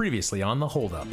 [0.00, 1.06] Previously on the holdup.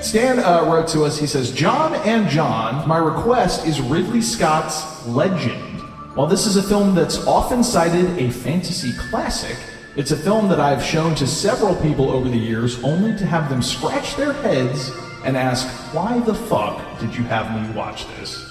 [0.00, 1.18] Stan uh, wrote to us.
[1.18, 5.80] He says, John and John, my request is Ridley Scott's Legend.
[6.14, 9.56] While this is a film that's often cited a fantasy classic,
[9.96, 13.50] it's a film that I've shown to several people over the years only to have
[13.50, 14.92] them scratch their heads
[15.24, 18.48] and ask, why the fuck did you have me watch this?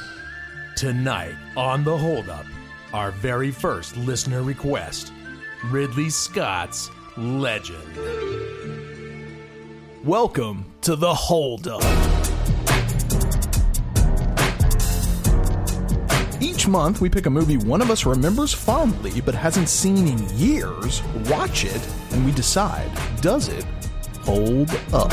[0.76, 2.46] Tonight on the holdup,
[2.92, 5.14] our very first listener request
[5.68, 8.95] Ridley Scott's Legend.
[10.06, 11.82] Welcome to the holdup.
[16.40, 20.30] Each month, we pick a movie one of us remembers fondly but hasn't seen in
[20.38, 23.66] years, watch it, and we decide does it
[24.22, 25.12] hold up?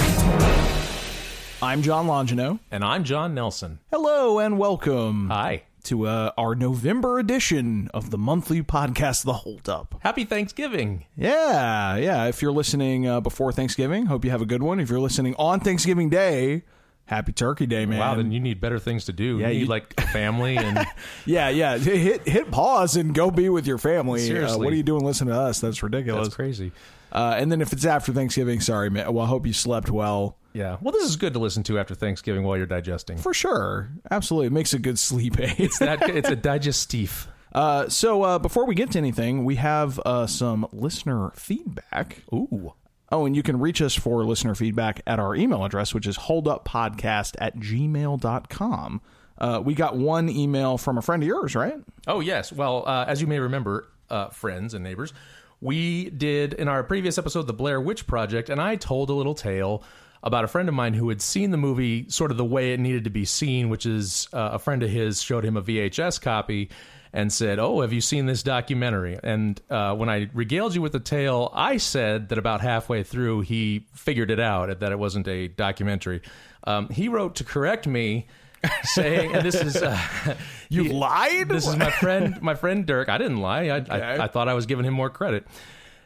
[1.62, 2.58] I'm John Longino.
[2.70, 3.78] And I'm John Nelson.
[3.90, 5.62] Hello and welcome Hi.
[5.84, 9.96] To uh, our November edition of the monthly podcast, The Hold Up.
[10.00, 11.06] Happy Thanksgiving.
[11.16, 12.26] Yeah, yeah.
[12.26, 14.78] If you're listening uh, before Thanksgiving, hope you have a good one.
[14.80, 16.62] If you're listening on Thanksgiving Day,
[17.06, 17.98] happy Turkey Day, man.
[17.98, 19.38] Wow, then you need better things to do.
[19.38, 20.86] Yeah, you need you- like family and
[21.26, 21.78] Yeah, yeah.
[21.78, 24.38] Hit hit pause and go be with your family.
[24.38, 25.60] Uh, what are you doing listening to us?
[25.60, 26.26] That's ridiculous.
[26.28, 26.72] that's crazy.
[27.10, 29.12] Uh, and then if it's after Thanksgiving, sorry, man.
[29.12, 30.38] Well, I hope you slept well.
[30.52, 30.76] Yeah.
[30.80, 33.16] Well, this is good to listen to after Thanksgiving while you're digesting.
[33.18, 33.90] For sure.
[34.10, 34.48] Absolutely.
[34.48, 35.54] It makes a good sleep aid.
[35.58, 37.26] it's That it's a digestif.
[37.54, 42.22] Uh, so uh, before we get to anything, we have uh, some listener feedback.
[42.32, 42.72] Ooh.
[43.10, 46.16] Oh, and you can reach us for listener feedback at our email address, which is
[46.16, 49.00] holduppodcast at gmail.com.
[49.36, 51.74] Uh, we got one email from a friend of yours, right?
[52.06, 52.52] Oh, yes.
[52.52, 55.12] Well, uh, as you may remember, uh, friends and neighbors,
[55.60, 59.34] we did in our previous episode, The Blair Witch Project, and I told a little
[59.34, 59.82] tale
[60.22, 62.80] about a friend of mine who had seen the movie sort of the way it
[62.80, 66.20] needed to be seen, which is uh, a friend of his showed him a VHS
[66.20, 66.70] copy
[67.12, 69.18] and said, Oh, have you seen this documentary?
[69.22, 73.40] And uh, when I regaled you with the tale, I said that about halfway through
[73.42, 76.22] he figured it out, that it wasn't a documentary.
[76.64, 78.28] Um, he wrote to correct me.
[78.84, 79.98] saying, and this is uh,
[80.68, 81.48] You he- lied?
[81.48, 83.08] This is my friend, my friend Dirk.
[83.08, 83.64] I didn't lie.
[83.68, 85.46] I, I, I thought I was giving him more credit.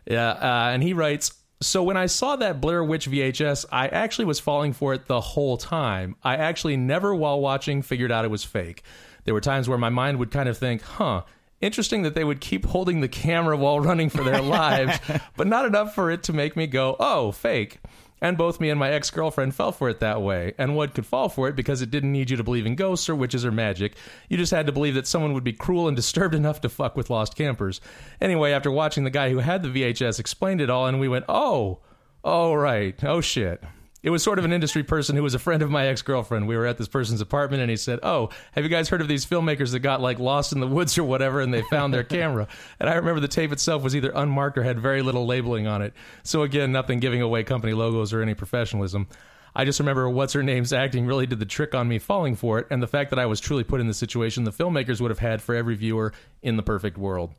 [0.07, 1.33] Yeah, uh, and he writes.
[1.61, 5.21] So when I saw that Blair Witch VHS, I actually was falling for it the
[5.21, 6.17] whole time.
[6.23, 8.83] I actually never, while watching, figured out it was fake.
[9.25, 11.23] There were times where my mind would kind of think, "Huh."
[11.63, 14.99] Interesting that they would keep holding the camera while running for their lives,
[15.37, 17.79] but not enough for it to make me go, oh, fake.
[18.21, 20.55] And both me and my ex girlfriend fell for it that way.
[20.57, 23.09] And one could fall for it because it didn't need you to believe in ghosts
[23.09, 23.95] or witches or magic.
[24.29, 26.97] You just had to believe that someone would be cruel and disturbed enough to fuck
[26.97, 27.81] with lost campers.
[28.21, 31.27] Anyway, after watching the guy who had the VHS explained it all, and we went,
[31.29, 31.81] oh,
[32.25, 33.63] oh, right, oh shit.
[34.07, 36.47] It was sort of an industry person who was a friend of my ex girlfriend.
[36.47, 39.09] We were at this person's apartment and he said, Oh, have you guys heard of
[39.09, 42.05] these filmmakers that got like lost in the woods or whatever and they found their
[42.05, 42.47] camera?
[42.79, 45.83] And I remember the tape itself was either unmarked or had very little labeling on
[45.83, 45.93] it.
[46.23, 49.09] So again, nothing giving away company logos or any professionalism.
[49.57, 52.61] I just remember what's her name's acting really did the trick on me falling for
[52.61, 55.11] it, and the fact that I was truly put in the situation the filmmakers would
[55.11, 56.13] have had for every viewer
[56.43, 57.35] in the perfect world.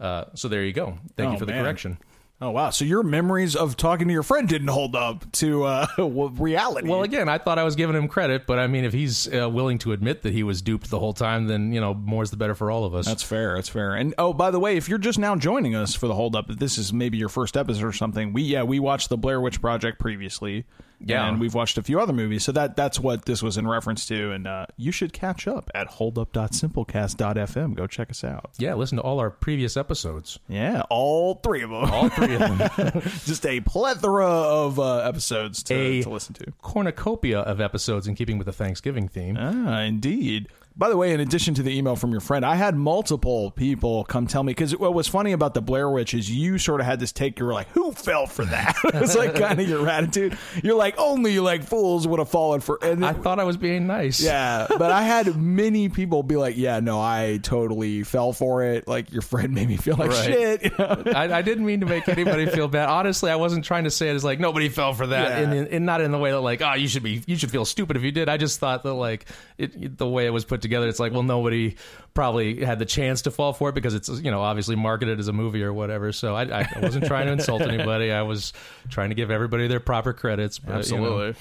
[0.00, 0.98] Uh, so there you go.
[1.16, 1.62] Thank Oh, you for the man.
[1.64, 1.98] correction.
[2.40, 2.70] Oh, wow.
[2.70, 6.88] So your memories of talking to your friend didn't hold up to uh, reality.
[6.88, 9.50] Well, again, I thought I was giving him credit, but I mean, if he's uh,
[9.50, 12.36] willing to admit that he was duped the whole time, then you know, more's the
[12.36, 13.06] better for all of us.
[13.06, 13.56] That's fair.
[13.56, 13.94] That's fair.
[13.94, 16.48] And oh, by the way, if you're just now joining us for the hold up,
[16.48, 19.40] if this is maybe your first episode or something, we yeah we watched the Blair
[19.40, 20.64] Witch Project previously.
[21.00, 21.28] Yeah.
[21.28, 24.04] and we've watched a few other movies, so that that's what this was in reference
[24.06, 24.32] to.
[24.32, 27.74] And uh, you should catch up at holdup.simplecast.fm.
[27.74, 28.50] Go check us out.
[28.58, 31.84] yeah, listen to all our previous episodes, Yeah, all three of them.
[31.90, 36.52] all three of them, just a plethora of uh, episodes to, A- to listen to.
[36.62, 39.36] cornucopia of episodes in keeping with the Thanksgiving theme.
[39.38, 40.48] Ah, indeed.
[40.78, 44.04] By the way, in addition to the email from your friend, I had multiple people
[44.04, 46.86] come tell me because what was funny about the Blair Witch is you sort of
[46.86, 47.38] had this take.
[47.40, 50.38] You were like, "Who fell for that?" it's like kind of your attitude.
[50.62, 53.88] You're like, "Only like fools would have fallen for." And I thought I was being
[53.88, 54.20] nice.
[54.22, 58.86] yeah, but I had many people be like, "Yeah, no, I totally fell for it."
[58.86, 60.24] Like your friend made me feel like Right.
[60.24, 60.62] shit.
[60.64, 61.02] You know?
[61.12, 62.88] I, I didn't mean to make anybody feel bad.
[62.88, 65.38] Honestly, I wasn't trying to say it as like nobody fell for that, Yeah.
[65.38, 67.50] and, and, and not in the way that like oh you should be you should
[67.50, 68.28] feel stupid if you did.
[68.28, 69.24] I just thought that like
[69.58, 71.74] it, the way it was put together, it's like well nobody
[72.14, 75.28] probably had the chance to fall for it because it's you know obviously marketed as
[75.28, 76.12] a movie or whatever.
[76.12, 78.10] So I, I wasn't trying to insult anybody.
[78.12, 78.52] I was
[78.88, 80.58] trying to give everybody their proper credits.
[80.58, 81.32] But, you know.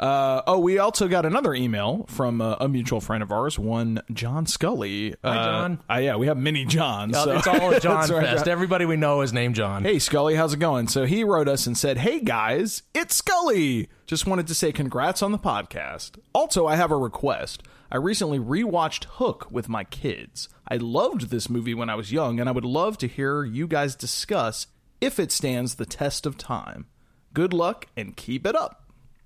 [0.00, 4.00] Uh, oh, we also got another email from uh, a mutual friend of ours, one
[4.12, 5.14] John Scully.
[5.22, 5.78] Hi, Uh, John.
[5.88, 7.14] uh, yeah, we have many Johns.
[7.16, 8.44] So- it's all John right, fest.
[8.44, 8.48] John.
[8.52, 9.84] Everybody we know is named John.
[9.84, 10.88] Hey, Scully, how's it going?
[10.88, 13.88] So he wrote us and said, Hey, guys, it's Scully.
[14.06, 16.18] Just wanted to say congrats on the podcast.
[16.34, 17.62] Also, I have a request.
[17.92, 20.48] I recently rewatched Hook with my kids.
[20.66, 23.66] I loved this movie when I was young, and I would love to hear you
[23.66, 24.66] guys discuss
[25.02, 26.86] if it stands the test of time.
[27.34, 28.81] Good luck and keep it up.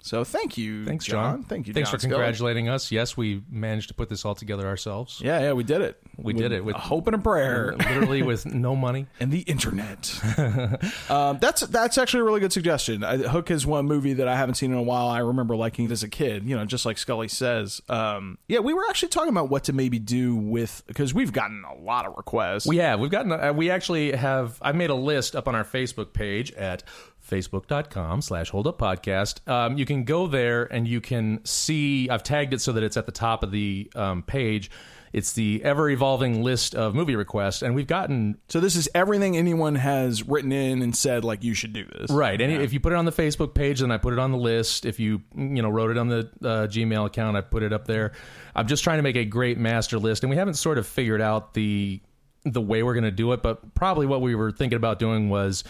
[0.07, 1.43] So thank you, Thanks, John.
[1.43, 1.75] Thank you.
[1.75, 2.15] Thanks John for Scully.
[2.15, 2.93] congratulating us.
[2.93, 5.21] Yes, we managed to put this all together ourselves.
[5.21, 6.01] Yeah, yeah, we did it.
[6.17, 7.75] We did it with a hope and a prayer.
[7.77, 9.07] literally with no money.
[9.21, 10.19] and the internet.
[11.11, 13.03] um, that's that's actually a really good suggestion.
[13.03, 15.09] I, Hook is one movie that I haven't seen in a while.
[15.09, 16.45] I remember liking it as a kid.
[16.45, 17.83] You know, just like Scully says.
[17.89, 21.65] Um, yeah, we were actually talking about what to maybe do with because we've gotten
[21.65, 22.67] a lot of requests.
[22.67, 23.01] We have.
[23.01, 23.33] We've gotten.
[23.33, 24.59] Uh, we actually have.
[24.63, 26.85] I made a list up on our Facebook page at
[27.27, 29.47] facebook.com slash hold up podcast.
[29.49, 32.97] Um, you can go there and you can see i've tagged it so that it's
[32.97, 34.71] at the top of the um, page.
[35.13, 39.37] It's the ever evolving list of movie requests and we've gotten so this is everything
[39.37, 42.11] anyone has written in and said like you should do this.
[42.11, 44.31] right and if you put it on the facebook page then i put it on
[44.31, 44.85] the list.
[44.85, 47.87] If you you know wrote it on the uh, gmail account i put it up
[47.87, 48.13] there.
[48.55, 51.23] I'm just trying to make a great master list and we haven't sort of figured
[51.23, 52.01] out the
[52.45, 55.29] the way we're going to do it but probably what we were thinking about doing
[55.31, 55.65] was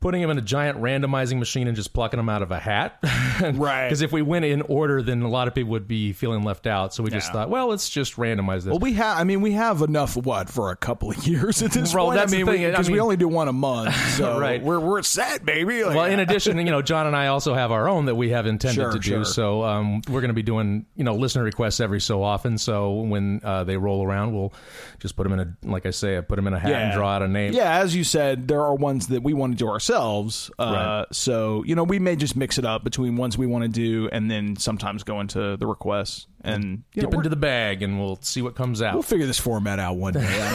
[0.00, 2.98] putting them in a giant randomizing machine and just plucking them out of a hat.
[3.36, 3.86] Right.
[3.88, 6.66] Because if we went in order, then a lot of people would be feeling left
[6.66, 6.94] out.
[6.94, 7.32] So we just Yeah.
[7.34, 8.68] thought, well, let's just randomize this.
[8.70, 9.18] Well, we have.
[9.18, 10.16] I mean, we have enough.
[10.16, 12.16] What for a couple of years at this Well, point?
[12.18, 12.64] that's I mean, thing.
[12.64, 14.62] I because we only do one a month, so Right.
[14.62, 15.84] we're we're set, baby.
[15.84, 18.30] Like, well, in addition, you know, John and I also have our own that we
[18.30, 19.02] have intended Sure, to do.
[19.10, 19.24] sure.
[19.26, 22.56] So um, we're going to be doing, you know, listener requests every so often.
[22.56, 24.54] So when uh, they roll around, we'll
[24.98, 26.92] just put them in a, like I say, I put them in a hat and
[26.94, 27.52] draw out a name.
[27.52, 29.85] Yeah, as you said, there are ones that we want to do ourselves.
[29.90, 31.06] Uh, Right.
[31.12, 34.08] So you know, we may just mix it up between ones we want to do,
[34.12, 37.98] and then sometimes go into the requests, and you know, Dip into the bag and
[38.00, 38.94] we'll see what comes out.
[38.94, 40.50] we'll figure this format out one day.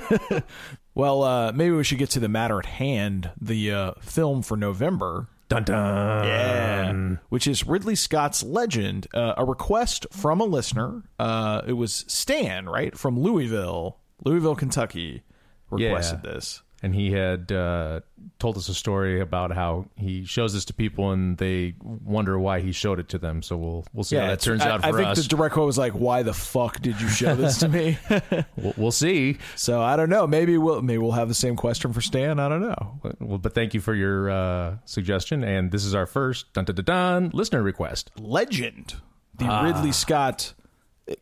[0.94, 3.30] well, uh, maybe we should get to the matter at hand.
[3.40, 5.28] The uh, film for November.
[5.48, 6.24] dun dun.
[6.26, 11.02] Yeah, which is Ridley Scott's Legend, uh, a request from a listener.
[11.18, 15.22] Uh, it was Stan, right from Louisville, Louisville, Kentucky,
[15.70, 16.32] requested Yeah.
[16.32, 16.62] this.
[16.82, 18.00] And he had uh,
[18.38, 22.60] told us a story about how he shows this to people and they wonder why
[22.60, 23.42] he showed it to them.
[23.42, 25.22] So we'll we'll see how that turns I, out I think us.
[25.22, 27.98] the direct quote was like, "Why the fuck did you show this to me?"
[28.56, 29.38] we'll, we'll see.
[29.54, 30.26] so I don't know.
[30.26, 32.38] Maybe we'll maybe we'll have the same question for Stan.
[32.38, 33.00] I don't know.
[33.20, 35.42] Well, but thank you for your uh, suggestion.
[35.44, 38.10] And this is our first dun dun dun, dun listener request.
[38.18, 38.94] Legend,
[39.38, 39.62] the Ah.
[39.64, 40.52] Ridley Scott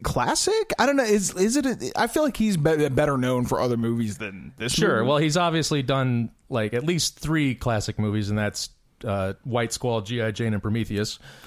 [0.02, 0.72] classic.
[0.78, 1.04] I don't know.
[1.04, 1.66] Is is it?
[1.66, 4.72] A, I feel like he's be- better known for other movies than this.
[4.72, 4.98] Sure.
[4.98, 5.08] movie.
[5.08, 8.70] Well, he's obviously done like at least three classic movies, and that's
[9.04, 11.18] uh, White Squall, GI Jane, and Prometheus.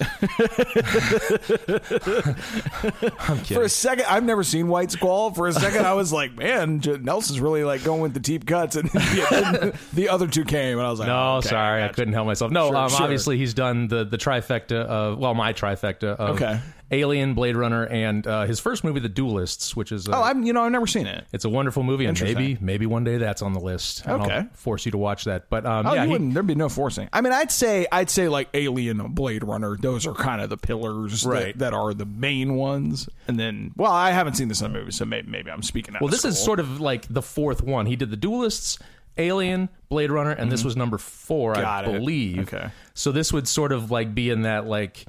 [2.00, 3.56] I'm kidding.
[3.56, 5.32] For a second, I've never seen White Squall.
[5.32, 8.46] For a second, I was like, "Man, J- Nelson's really like going with the deep
[8.46, 11.86] cuts," and the, the other two came, and I was like, No, okay, sorry, I
[11.86, 11.94] gotcha.
[11.94, 12.50] couldn't help myself.
[12.52, 13.02] No, Sure, um, sure.
[13.02, 16.60] obviously he's done the the trifecta of well, my trifecta of Okay.
[16.90, 20.42] Alien, Blade Runner, and uh, his first movie, The Duelists, which is a, Oh, I'm
[20.44, 21.26] you know I've never seen it.
[21.34, 24.06] it's a wonderful movie, and maybe maybe one day that's on the list.
[24.06, 24.34] and Okay.
[24.36, 25.50] I'll force you to watch that.
[25.50, 26.32] But um, Oh, yeah, you he- wouldn't.
[26.34, 27.08] There'd be no forcing.
[27.12, 29.76] I mean, I'd say I'd say like Alien, and Blade Runner.
[29.76, 31.58] Those are kind of the pillars that- Right.
[31.58, 33.08] that, are the main ones.
[33.26, 35.94] And then, well, I haven't seen this in a movie, so maybe, maybe I'm speaking
[35.94, 35.98] out.
[35.98, 37.84] Of Well, this is sort of like the fourth one.
[37.86, 38.78] He did The Duelists.
[39.20, 41.62] Alien, Blade Runner, and this was number four, Mm-hmm.
[41.62, 41.92] Got I it.
[41.98, 42.38] believe.
[42.54, 42.68] Okay.
[42.94, 45.06] So this would sort of like be in that like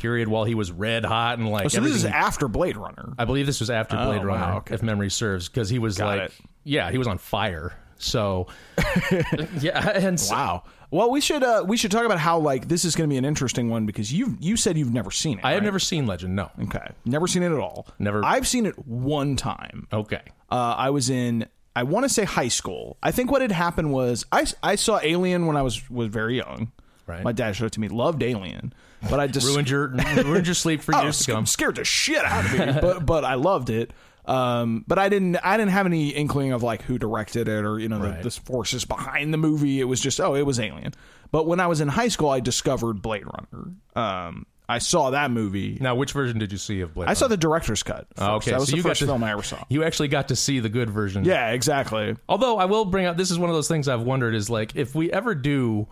[0.00, 3.12] period while he was red hot and like Oh, so this is after Blade Runner.
[3.18, 4.74] I believe this was after Oh, Blade wow, Runner, okay.
[4.74, 6.32] if memory serves, because he was Got like, it.
[6.64, 7.72] yeah, he was on fire.
[8.00, 8.46] So,
[9.60, 10.62] yeah, and so- Wow.
[10.90, 13.18] Well, we should uh, we should talk about how like this is going to be
[13.18, 15.44] an interesting one because you you said you've never seen it.
[15.44, 15.64] I have right?
[15.64, 16.34] never seen Legend.
[16.34, 17.86] No, Okay, never seen it at all.
[17.98, 19.86] Never- I've seen it one time.
[19.92, 21.46] okay, Uh, I was in.
[21.76, 22.96] I want to say high school.
[23.02, 26.36] I think what had happened was I, I saw Alien when I was was very
[26.38, 26.72] young.
[27.08, 27.24] Right.
[27.24, 27.88] My dad showed it to me.
[27.88, 28.72] Loved Alien,
[29.08, 31.46] but I just ruined your ruined your sleep for I years was to come.
[31.46, 32.80] scared the shit out of me.
[32.80, 33.92] but but I loved it.
[34.26, 37.78] Um, but I didn't I didn't have any inkling of like who directed it or
[37.78, 38.22] you know Right.
[38.22, 39.80] the, the forces behind the movie.
[39.80, 40.92] It was just oh it was Alien.
[41.30, 43.72] But when I was in high school, I discovered Blade Runner.
[43.96, 45.78] Um, I saw that movie.
[45.80, 47.08] Now, which version did you see of Blade?
[47.08, 48.06] I saw the director's cut.
[48.18, 49.64] Oh, okay, that was so the you got first to- film I ever saw.
[49.70, 51.24] You actually got to see the good version.
[51.24, 52.16] Yeah, exactly.
[52.28, 54.76] Although I will bring up, this is one of those things I've wondered is like
[54.76, 55.88] if we ever do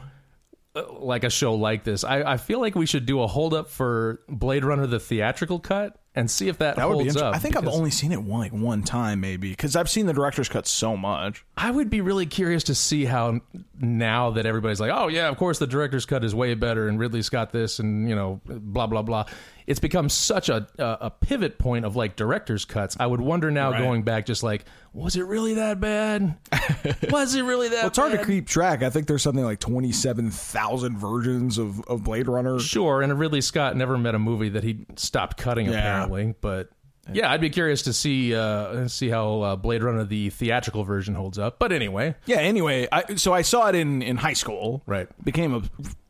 [0.98, 3.68] like a show like this, I, I feel like we should do a hold up
[3.68, 7.28] for Blade Runner the theatrical cut and see if that, That would holds be interesting.
[7.28, 7.34] up.
[7.34, 10.12] I think I've only seen it one like one time maybe because I've seen the
[10.14, 11.44] director's cut so much.
[11.56, 13.40] I would be really curious to see how
[13.80, 16.98] now that everybody's like, oh yeah, of course the director's cut is way better and
[16.98, 19.26] Ridley Scott this and you know blah blah blah.
[19.66, 22.96] It's become such a a, a pivot point of like director's cuts.
[23.00, 23.82] I would wonder now Right.
[23.82, 26.36] going back, just like, was it really that bad?
[27.10, 27.78] was it really that?
[27.78, 28.82] Well, it's hard to keep track.
[28.84, 32.60] I think there's something like twenty seven thousand versions of, of Blade Runner.
[32.60, 35.72] Sure, and Ridley Scott never met a movie that he stopped cutting Yeah.
[35.80, 36.05] apparently,
[36.40, 36.70] but.
[37.12, 41.14] Yeah, I'd be curious to see uh, see how uh, Blade Runner the theatrical version
[41.14, 41.60] holds up.
[41.60, 42.38] But anyway, Yeah.
[42.38, 44.82] Anyway, I, so I saw it in in high school.
[44.86, 45.06] Right.
[45.24, 45.62] Became a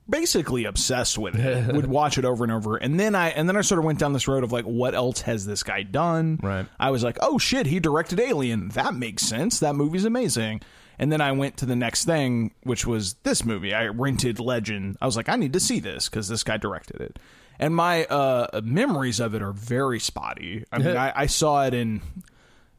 [0.09, 1.67] basically obsessed with it.
[1.75, 3.99] Would watch it over and over, and then I and then I sort of went
[3.99, 6.41] down this road of like, what else has this guy done?
[6.43, 6.67] Right.
[6.81, 8.71] I was like, oh shit, he directed Alien.
[8.71, 9.61] That makes sense.
[9.61, 10.62] That movie's amazing.
[10.99, 13.75] And then I went to the next thing, which was this movie.
[13.75, 14.97] I rented Legend.
[15.00, 17.19] I was like, I need to see this because this guy directed it.
[17.59, 20.65] And my uh, memories of it are very spotty.
[20.71, 22.01] I mean, I, I saw it in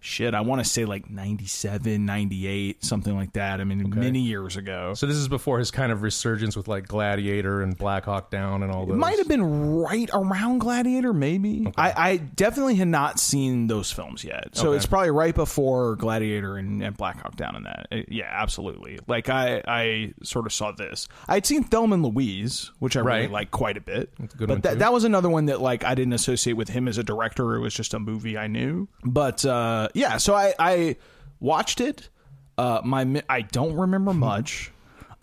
[0.08, 3.60] shit, I want to say like 97, 98, something like that.
[3.60, 4.94] I mean, many years ago.
[4.94, 8.64] So this is before his kind of resurgence with like Gladiator and Black Hawk Down
[8.64, 8.96] and all those.
[8.96, 9.44] It might have been
[9.78, 11.72] right around Gladiator, maybe.
[11.78, 14.78] I, I definitely had not seen those films yet, so Okay.
[14.78, 17.88] it's probably right before Gladiator and, and Black Hawk Down and that.
[17.92, 19.00] Uh, Yeah, absolutely.
[19.08, 21.08] Like I, I sort of saw this.
[21.28, 23.32] I had seen Thelma and Louise, which I really Right.
[23.32, 24.12] like quite a bit.
[24.20, 24.80] a good but that, too.
[24.80, 27.56] that was another one that like I didn't associate with him as a director.
[27.56, 28.88] It was just a movie I knew.
[29.04, 30.96] But uh, yeah, so I, I
[31.40, 32.10] watched it.
[32.58, 34.72] Uh, my I don't remember much.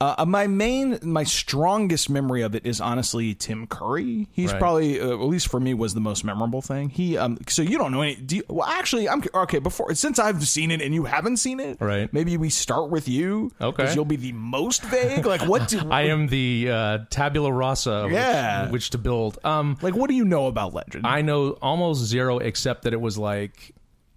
[0.00, 4.28] Uh, my main, my strongest memory of it is honestly Tim Curry.
[4.33, 4.59] He's Right.
[4.61, 6.90] probably, uh, at least for me, was the most memorable thing.
[6.90, 8.16] He, um, so you don't know any.
[8.16, 9.61] Do you, well, actually, I'm okay.
[9.61, 12.12] Before since I've seen it and you haven't seen it, Right.
[12.12, 13.95] Maybe we start with you, Okay.
[13.95, 15.25] you'll be the most vague.
[15.25, 15.69] Like what?
[15.69, 18.64] Do, I am the uh, tabula rasa Yeah.
[18.64, 19.38] which, which to build.
[19.45, 21.07] Um, like what do you know about Legend?
[21.07, 23.73] I know almost zero except that it was like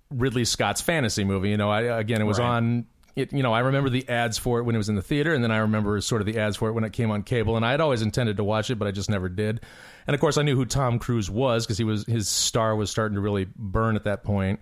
[0.09, 1.49] Ridley Scott's fantasy movie.
[1.49, 2.47] You know, I again it was Right.
[2.47, 2.85] on.
[3.15, 5.33] It, you know, I remember the ads for it when it was in the theater,
[5.33, 7.55] and then I remember sort of the ads for it when it came on cable.
[7.57, 9.61] And I had always intended to watch it, but I just never did.
[10.05, 12.91] And of course, I knew who Tom Cruise was because he was his star was
[12.91, 14.59] starting to really burn at that point.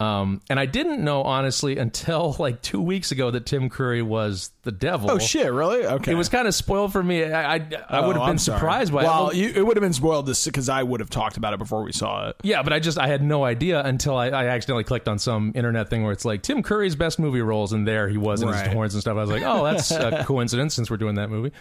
[0.00, 4.50] Um, and I didn't know honestly until like two weeks ago that Tim Curry was
[4.62, 5.08] the devil.
[5.10, 5.52] oh shit!
[5.52, 5.86] Really?
[5.86, 6.10] Okay.
[6.12, 7.22] It was kind of spoiled for me.
[7.24, 9.04] I I, I would Oh, have been surprised by it.
[9.04, 11.84] Well, Well, it would have been spoiled because I would have talked about it before
[11.84, 12.36] we saw it.
[12.42, 15.52] Yeah, but I just I had no idea until I, I accidentally clicked on some
[15.54, 18.48] internet thing where it's like Tim Curry's best movie roles, and there he was in
[18.48, 18.64] Right.
[18.64, 19.16] his horns and stuff.
[19.16, 21.52] I was like, oh, that's a coincidence since we're doing that movie.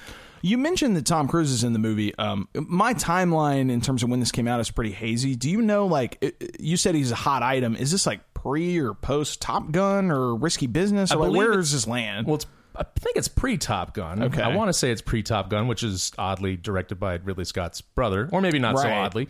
[0.46, 2.14] You mentioned that Tom Cruise is in the movie.
[2.18, 5.36] Um, my timeline in terms of when this came out is pretty hazy.
[5.38, 7.78] Do you know, like, it- you said he's a hot item.
[7.78, 11.12] Is this like pre or post Top Gun or Risky Business?
[11.12, 12.28] Or like, where does this land?
[12.28, 12.46] Well, it's
[12.76, 14.24] I think it's pre Top Gun.
[14.24, 14.42] Okay.
[14.42, 17.82] I want to say it's pre Top Gun, which is oddly directed by Ridley Scott's
[17.82, 19.30] brother, or maybe not so oddly.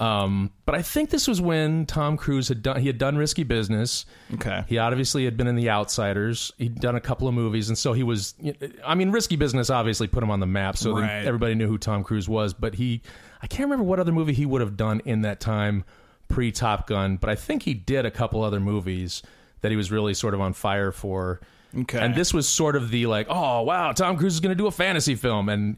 [0.00, 3.42] Um, but I think this was when Tom Cruise had done he had done Risky
[3.42, 4.06] Business.
[4.34, 4.62] Okay.
[4.68, 6.52] He obviously had been in The Outsiders.
[6.56, 8.34] He'd done a couple of movies, and so he was.
[8.86, 11.24] I mean, Risky Business obviously put him on the map, so Right.
[11.24, 12.54] everybody knew who Tom Cruise was.
[12.54, 13.02] But he,
[13.42, 15.84] I can't remember what other movie he would have done in that time
[16.28, 17.16] pre Top Gun.
[17.16, 19.22] But I think he did a couple other movies
[19.60, 21.40] that he was really sort of on fire for.
[21.76, 21.98] Okay.
[21.98, 24.66] And this was sort of the like, oh wow, Tom Cruise is going to do
[24.66, 25.76] a fantasy film, and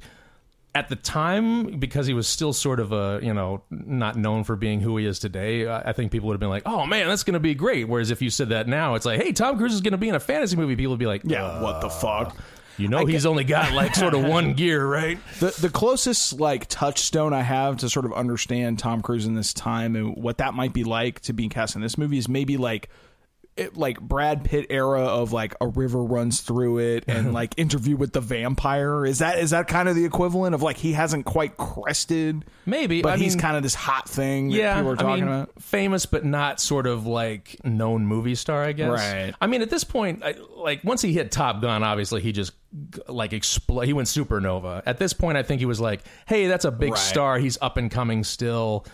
[0.74, 4.54] at the time, because he was still sort of a you know not known for
[4.54, 7.24] being who he is today, I think people would have been like, "Oh man, that's
[7.24, 9.74] going to be great." Whereas if you said that now, it's like, "Hey, Tom Cruise
[9.74, 11.44] is going to be in a fantasy movie," people would be like, yeah.
[11.44, 12.36] "Uh, what the fuck?
[12.76, 16.66] You know, he's only got like sort of one gear, right?" The the closest like
[16.68, 20.54] touchstone I have to sort of understand Tom Cruise in this time and what that
[20.54, 22.88] might be like to be cast in this movie is maybe like
[23.60, 27.96] it, like Brad Pitt era of like a river runs through it and like interview
[27.96, 31.24] with the vampire is that is that kind of the equivalent of like he hasn't
[31.26, 34.90] quite crested Maybe, but I he's mean- kind of this hot thing that Yeah, people
[34.92, 38.72] are I talking mean, about famous but not sort of like known movie star, I
[38.72, 38.88] guess.
[38.90, 39.34] Right.
[39.40, 42.52] I mean, at this point, I, like once he hit Top Gun, obviously he just
[43.08, 44.82] like expl- He went supernova.
[44.86, 46.98] At this point, I think he was like, "Hey, that's a big Right.
[46.98, 47.38] star.
[47.38, 48.86] He's up and coming still."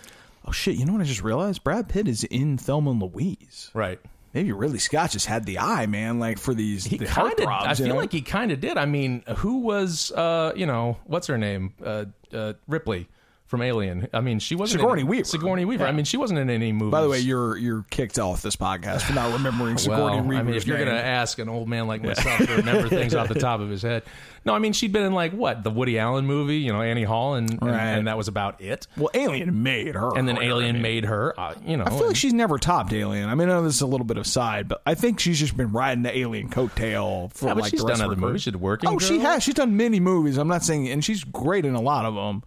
[0.48, 3.68] oh shit you know what I just realized Brad Pitt is in Thelma and Louise
[3.74, 3.98] Right.
[4.36, 7.48] Maybe Ridley Scott just had the eye man like for these He the kind of.
[7.48, 7.96] I feel know?
[7.96, 8.76] like he kind of did.
[8.76, 11.72] I mean, who was, uh, you know, what's her name?
[11.82, 13.08] Uh, uh, Ripley
[13.46, 14.08] from Alien.
[14.12, 15.24] I mean, she wasn't Sigourney in, Weaver.
[15.24, 15.86] Sigourney Weaver.
[15.86, 16.90] I mean, she wasn't in any movie.
[16.90, 20.38] By the way, you're you're kicked off this podcast for not remembering Sigourney well, Weaver's
[20.38, 23.14] I mean, if you're going to ask an old man like myself to remember things
[23.14, 24.02] off the top of his head,
[24.44, 27.04] no, I mean, she'd been in like what the Woody Allen movie, you know, Annie
[27.04, 27.80] Hall, and and, Right.
[27.80, 28.86] and that was about it.
[28.96, 30.82] well, Alien made her, And then or Alien whatever.
[30.82, 31.84] made her, uh, you know.
[31.84, 33.28] I feel like she's never topped Alien.
[33.28, 35.38] I mean, I know this is a little bit of side, but I think she's
[35.38, 38.12] just been riding the Alien coattail for Yeah, but like she's the rest done of
[38.12, 38.42] other movies.
[38.42, 39.42] She did Working Oh, she has.
[39.42, 40.36] She's done many movies.
[40.36, 42.42] I'm not saying, and she's great in a lot of them.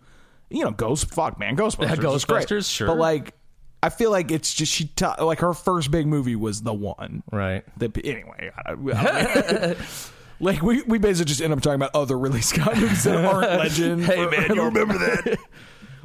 [0.49, 2.47] You know, Ghost, fuck man, Ghostbusters, Yeah, is great.
[2.47, 2.87] Ghostbusters, sure.
[2.87, 3.33] But like,
[3.83, 7.23] I feel like it's just she t- like her first big movie was the one.
[7.31, 7.63] right.
[7.77, 9.75] That anyway, I, I-
[10.41, 13.49] like we we basically just end up talking about other Ridley Scott movies that aren't
[13.59, 14.03] Legend.
[14.05, 15.37] Hey, man, you remember that?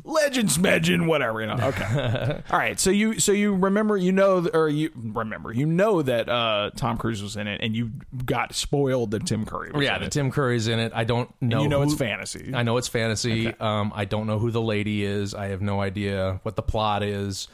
[0.04, 1.40] Legend, whatever.
[1.40, 1.54] You know.
[1.64, 2.42] Okay.
[2.50, 2.78] All right.
[2.78, 6.98] So you so you remember you know or you remember you know that uh, Tom
[6.98, 7.90] Cruise was in it and you
[8.24, 10.12] got spoiled that Tim Curry was Yeah, in the it.
[10.12, 10.92] Tim Curry's in it.
[10.94, 11.62] I don't know.
[11.62, 12.52] you know who- it's fantasy.
[12.54, 13.48] I know it's fantasy.
[13.58, 15.34] Um, I don't know who the lady is.
[15.34, 17.48] I have no idea what the plot is.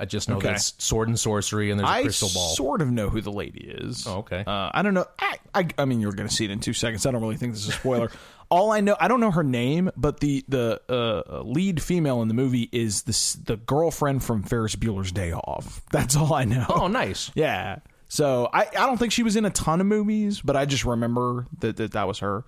[0.00, 0.46] I just know Okay.
[0.46, 2.50] that it's sword and sorcery, and there's a I crystal ball.
[2.54, 4.06] sort of know who the lady is.
[4.06, 4.44] Oh, okay.
[4.46, 5.06] Uh, I don't know.
[5.18, 7.04] I, I, I mean, you're going to see it in two seconds.
[7.04, 8.08] I don't really think this is a spoiler.
[8.50, 12.28] All I know, I don't know her name, but the the uh, lead female in
[12.28, 15.82] the movie is this the girlfriend from Ferris Bueller's Day Off.
[15.92, 16.66] That's all I know.
[16.68, 17.30] oh, nice.
[17.34, 17.80] Yeah.
[18.10, 20.86] So I, I don't think she was in a ton of movies, but I just
[20.86, 22.42] remember that that, that was her.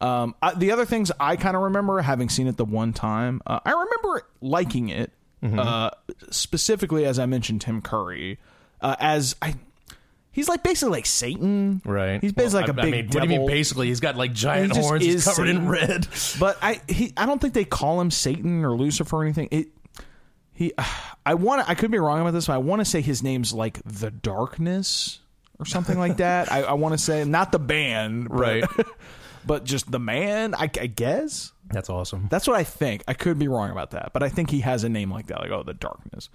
[0.00, 3.40] Um, I, the other things I kind of remember having seen it the one time,
[3.46, 5.12] uh, I remember liking it.
[5.42, 5.90] Uh,
[6.30, 8.38] specifically, as I mentioned, Tim Curry
[8.82, 9.54] uh, as I.
[10.38, 12.20] He's like basically like Satan, Right.
[12.20, 13.20] He's basically Well, like a I- big I mean, devil.
[13.20, 13.86] what do you mean basically?
[13.88, 15.04] He's got like giant He horns.
[15.04, 16.06] He's covered in red.
[16.38, 19.48] But I he I don't think they call him Satan or Lucifer or anything.
[19.50, 19.68] It
[20.52, 20.72] he
[21.26, 23.52] I want I could be wrong about this, but I want to say his name's
[23.52, 25.18] like the Darkness
[25.58, 26.52] or something like that.
[26.52, 28.64] I, I want to say not the band, but, Right.
[29.46, 30.54] But just the man.
[30.54, 32.28] I, I guess That's awesome.
[32.30, 33.02] that's what I think.
[33.08, 35.40] I could be wrong about that, but I think he has a name like that,
[35.40, 36.28] like oh, the Darkness.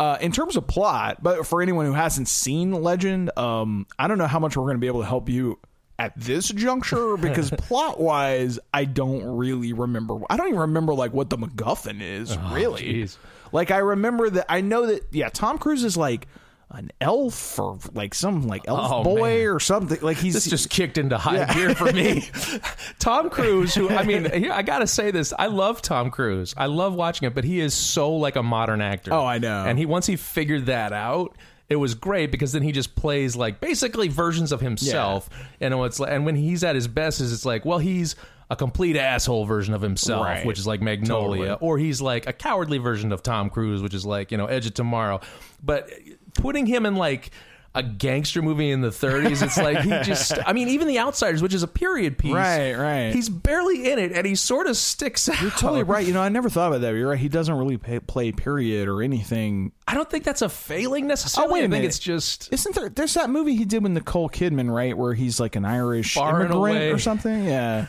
[0.00, 4.18] Uh, in terms of plot, but for anyone who hasn't seen Legend, um, I don't
[4.18, 5.60] know how much we're going to be able to help you
[5.98, 10.18] at this juncture because plot wise, I don't really remember.
[10.28, 12.82] I don't even remember like what the MacGuffin is really.
[12.82, 13.16] jeez.
[13.52, 16.26] Like I remember that I know that yeah, Tom Cruise is like
[16.74, 19.46] an elf or like some like elf Oh, boy man.
[19.48, 19.98] or something.
[20.00, 22.28] Like he's This just kicked into high gear for me.
[22.98, 26.54] Tom Cruise, who I mean, I gotta say this: I love Tom Cruise.
[26.56, 29.12] I love watching it, but he is so like a modern actor.
[29.12, 29.64] Oh, I know.
[29.66, 31.36] And he once he figured that out.
[31.68, 36.00] It was great because then he just plays like basically versions of himself, and it's
[36.00, 38.14] and when he's at his best, is it's like, well, he's
[38.50, 40.44] a complete asshole version of himself, Right.
[40.44, 41.58] which is like Magnolia, Totally.
[41.66, 44.66] or he's like a cowardly version of Tom Cruise, which is like you know Edge
[44.66, 45.22] of Tomorrow.
[45.62, 45.88] But
[46.34, 47.30] putting him in like
[47.74, 50.34] a gangster movie in the 30s, it's like he just.
[50.46, 53.14] I mean, even The Outsiders, which is a period piece, Right, right.
[53.14, 55.40] He's barely in it, and he sort of sticks out.
[55.40, 56.06] You're totally right.
[56.06, 56.94] You know, I never thought about that.
[56.94, 57.18] You're right.
[57.18, 59.72] He doesn't really pay, play period or anything.
[59.88, 61.50] I don't think that's a failing necessarily.
[61.50, 61.86] Oh, wait a I think minute.
[61.86, 62.52] it's just.
[62.52, 62.90] Isn't there?
[62.90, 66.42] There's that movie he did with Nicole Kidman, right, where he's like an Irish Far
[66.44, 67.44] immigrant or something.
[67.44, 67.86] Yeah,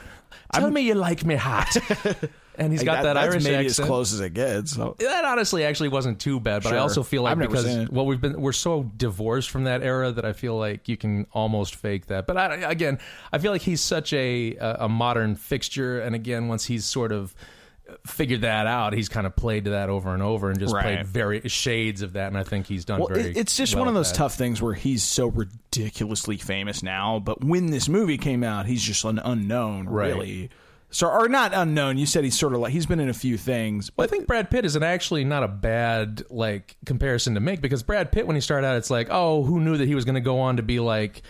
[0.53, 1.75] Tell me you like me hot.
[2.57, 3.79] and he's got that, that's Irish maybe accent.
[3.79, 4.71] as close as it gets.
[4.73, 4.95] So.
[4.99, 8.21] That honestly actually wasn't too bad, but I also feel like I've because well we've
[8.21, 12.07] been we're so divorced from that era that I feel like you can almost fake
[12.07, 12.27] that.
[12.27, 12.99] But I, again,
[13.31, 17.33] I feel like he's such a a modern fixture, and again, once he's sort of
[18.07, 20.83] figured that out, he's kind of played to that over and over, and just Right.
[20.83, 22.27] played very shades of that.
[22.27, 23.31] And I think he's done Well, very.
[23.35, 24.17] it's just well one of those that.
[24.17, 28.81] tough things where he's so ridiculously famous now, but when this movie came out, he's
[28.81, 30.07] just an unknown, Right.
[30.07, 30.49] really.
[30.93, 31.97] So, or not unknown.
[31.97, 34.27] You said he's sort of like he's been in a few things, Well, I think
[34.27, 38.27] Brad Pitt is an actually not a bad like comparison to make because Brad Pitt
[38.27, 40.39] when he started out, it's like, oh, who knew that he was going to go
[40.39, 41.23] on to be like,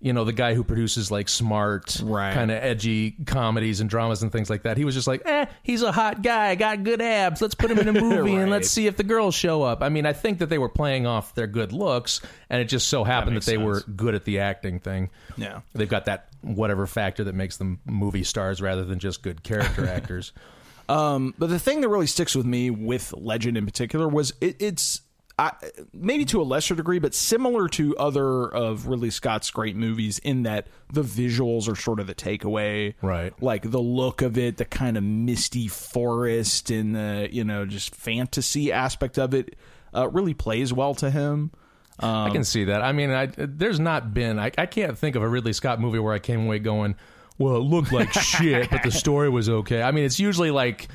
[0.00, 2.32] you know, the guy who produces like smart, Right.
[2.32, 4.76] kind of edgy comedies and dramas and things like that.
[4.76, 7.42] He was just like, eh, he's a hot guy, got good abs.
[7.42, 9.82] Let's put him in a movie and let's see if the girls show up.
[9.82, 12.88] I mean, I think that they were playing off their good looks, and it just
[12.88, 15.10] so happened that, makes they were good at the acting thing.
[15.36, 15.60] Yeah.
[15.74, 19.88] they've got that whatever factor that makes them movie stars rather than just good character
[19.88, 20.32] actors.
[20.88, 24.56] Um, but the thing that really sticks with me with Legend in particular was it,
[24.60, 25.00] it's
[25.38, 25.52] I,
[25.92, 30.42] maybe to a lesser degree, but similar to other of Ridley Scott's great movies in
[30.42, 33.32] that the visuals are sort of the takeaway, Right.
[33.40, 37.94] Like the look of it, the kind of misty forest and the you know just
[37.94, 39.54] fantasy aspect of it
[39.94, 41.52] uh, really plays well to him.
[42.26, 42.82] I can see that.
[42.82, 44.38] I mean, I, there's not been.
[44.38, 46.94] I, I can't think of a Ridley Scott movie where I came away going,
[47.38, 50.88] "Well, it looked like shit, but the story was okay." I mean, it's usually like,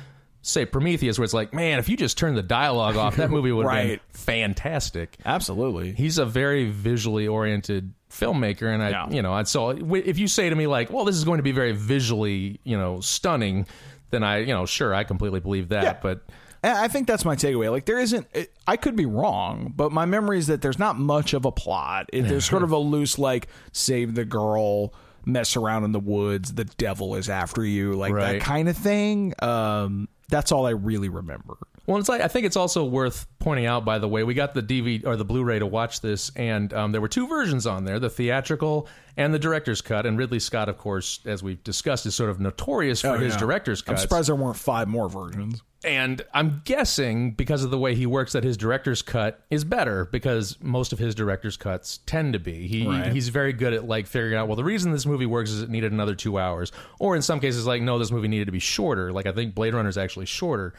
[0.46, 3.50] say, Prometheus, where it's like, "Man, if you just turn the dialogue off, that movie
[3.52, 3.88] would have Right.
[3.88, 5.92] been fantastic." Absolutely.
[5.92, 9.10] He's a very visually oriented filmmaker, and I, Yeah.
[9.10, 11.42] you know, and so if you say to me like, "Well, this is going to
[11.42, 13.66] be very visually, you know, stunning,"
[14.10, 15.96] then I, you know, sure, I completely believe that, Yeah.
[16.02, 16.22] but.
[16.66, 17.70] I think that's my takeaway.
[17.70, 18.26] Like there isn't.
[18.66, 22.08] I could be wrong, but my memory is that there's not much of a plot.
[22.10, 24.94] It, there's sort of a loose like save the girl,
[25.26, 28.32] mess around in the woods, the devil is after you, like Right.
[28.38, 29.34] that kind of thing.
[29.40, 31.54] Um, that's all I really remember.
[31.86, 33.84] Well, it's like I think it's also worth pointing out.
[33.84, 36.92] By the way, we got the DVD or the Blu-ray to watch this, and um,
[36.92, 40.06] there were two versions on there: the theatrical and the director's cut.
[40.06, 43.36] And Ridley Scott, of course, as we've discussed, is sort of notorious for his Oh,
[43.36, 43.38] Yeah.
[43.40, 43.92] director's cut.
[43.92, 45.62] I'm surprised there weren't five more versions.
[45.84, 50.06] And I'm guessing because of the way he works that his director's cut is better
[50.06, 52.66] because most of his director's cuts tend to be.
[52.66, 53.12] He Right.
[53.12, 55.68] he's very good at like figuring out well the reason this movie works is it
[55.70, 58.58] needed another 2 hours or in some cases like no this movie needed to be
[58.58, 59.12] shorter.
[59.12, 60.74] Like I think Blade Runner is actually shorter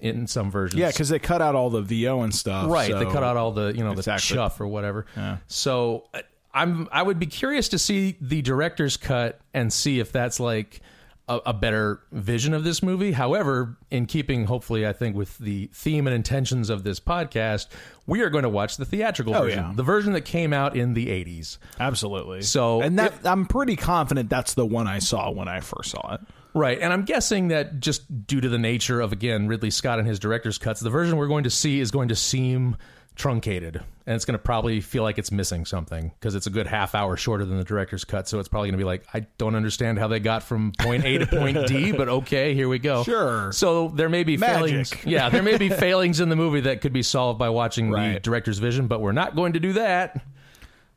[0.00, 0.78] in some versions.
[0.80, 2.70] Yeah, because they cut out all the VO and stuff.
[2.70, 4.34] Right, they cut out all the you know the Exactly.
[4.36, 5.06] chuff or whatever.
[5.16, 5.38] Yeah.
[5.46, 6.20] So uh,
[6.54, 10.80] I'm I would be curious to see the director's cut and see if that's like
[11.28, 13.12] a, a better vision of this movie.
[13.12, 17.66] However, in keeping, hopefully, I think with the theme and intentions of this podcast,
[18.06, 19.72] we are going to watch the theatrical Oh, version, yeah.
[19.74, 21.58] the version that came out in the '80s.
[21.80, 22.42] Absolutely.
[22.42, 26.14] So and that I'm pretty confident that's the one I saw when I first saw
[26.14, 26.20] it.
[26.54, 26.78] Right.
[26.80, 30.18] And I'm guessing that just due to the nature of, again, Ridley Scott and his
[30.18, 32.78] director's cuts, the version we're going to see is going to seem
[33.16, 33.82] truncated.
[34.06, 36.94] And it's going to probably feel like it's missing something because it's a good half
[36.94, 38.28] hour shorter than the director's cut.
[38.28, 41.04] So it's probably going to be like, I don't understand how they got from point
[41.04, 43.02] A to point D, but okay, here we go.
[43.02, 43.50] Sure.
[43.52, 44.54] So there may be Magic.
[44.54, 44.94] failings.
[45.04, 48.20] Yeah, there may be failings in the movie that could be solved by watching the
[48.22, 50.22] director's vision, but we're not going to do that.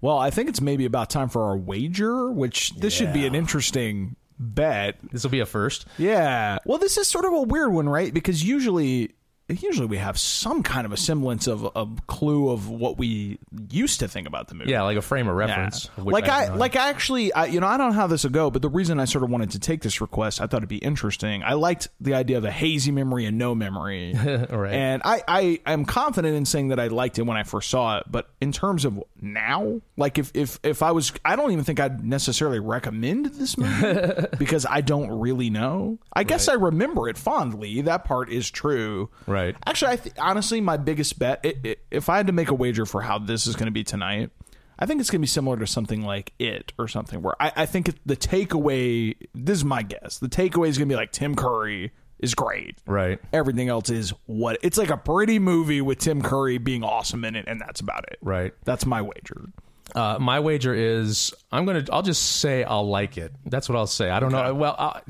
[0.02, 3.36] Well, I think it's maybe about time for our wager, which this should be an
[3.36, 4.98] interesting bet.
[5.12, 5.86] This will be a first.
[5.98, 6.60] Yeah.
[6.66, 8.14] Well, this is sort of a weird one, right?
[8.14, 9.12] Because usually
[9.50, 13.40] usually we have some kind of a semblance of a clue of what we
[13.72, 14.70] used to think about the movie.
[14.72, 15.86] Yeah, like a frame of reference.
[15.98, 16.58] which Like I, not.
[16.58, 18.70] like I actually, I, you know, I don't know how this will go, but the
[18.70, 21.44] reason I sort of wanted to take this request, I thought it'd be interesting.
[21.44, 24.14] I liked the idea of a hazy memory and no memory,
[24.50, 24.74] Right.
[24.74, 27.98] and I, I, am confident in saying that I liked it when I first saw
[27.98, 28.04] it.
[28.10, 31.80] But in terms of now, like if if if I was, I don't even think
[31.80, 35.98] I'd necessarily recommend this movie because I don't really know.
[36.14, 37.82] I guess I remember it fondly.
[37.82, 39.10] That part is true.
[39.26, 39.39] Right.
[39.66, 42.54] Actually, I th- honestly, my biggest bet, i i if I had to make a
[42.54, 44.32] wager for how this is going to be tonight,
[44.78, 47.52] I think it's going to be similar to something like It or something where I,
[47.56, 51.12] I think the takeaway, this is my guess, the takeaway is going to be like
[51.12, 52.78] Tim Curry is great.
[52.86, 53.20] Right.
[53.34, 57.36] Everything else is what it's like a pretty movie with Tim Curry being awesome in
[57.36, 58.20] it, and that's about it.
[58.22, 58.54] Right.
[58.66, 59.50] That's my wager.
[59.96, 61.86] Uh, my wager is I'm gonna.
[61.92, 63.34] I'll just say I'll like it.
[63.46, 64.10] That's what I'll say.
[64.10, 64.54] I don't know.
[64.54, 65.02] Well, I,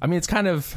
[0.00, 0.74] I mean, it's kind of.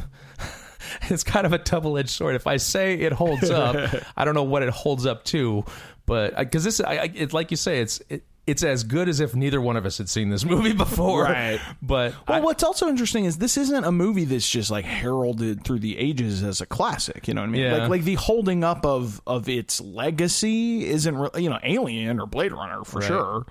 [1.10, 2.34] It's kind of a double-edged sword.
[2.36, 5.64] If I say it holds up, I don't know what it holds up to,
[6.06, 9.20] but because this, I, I, it's like you say, it's it, it's as good as
[9.20, 11.24] if neither one of us had seen this movie before.
[11.24, 11.60] Right.
[11.82, 15.64] But Well, I- what's also interesting is this isn't a movie that's just like heralded
[15.64, 17.28] through the ages as a classic.
[17.28, 17.62] You know what I mean?
[17.62, 17.76] Yeah.
[17.76, 22.26] Like, like the holding up of of its legacy isn't, re- you know, Alien or
[22.26, 23.44] Blade Runner for sure.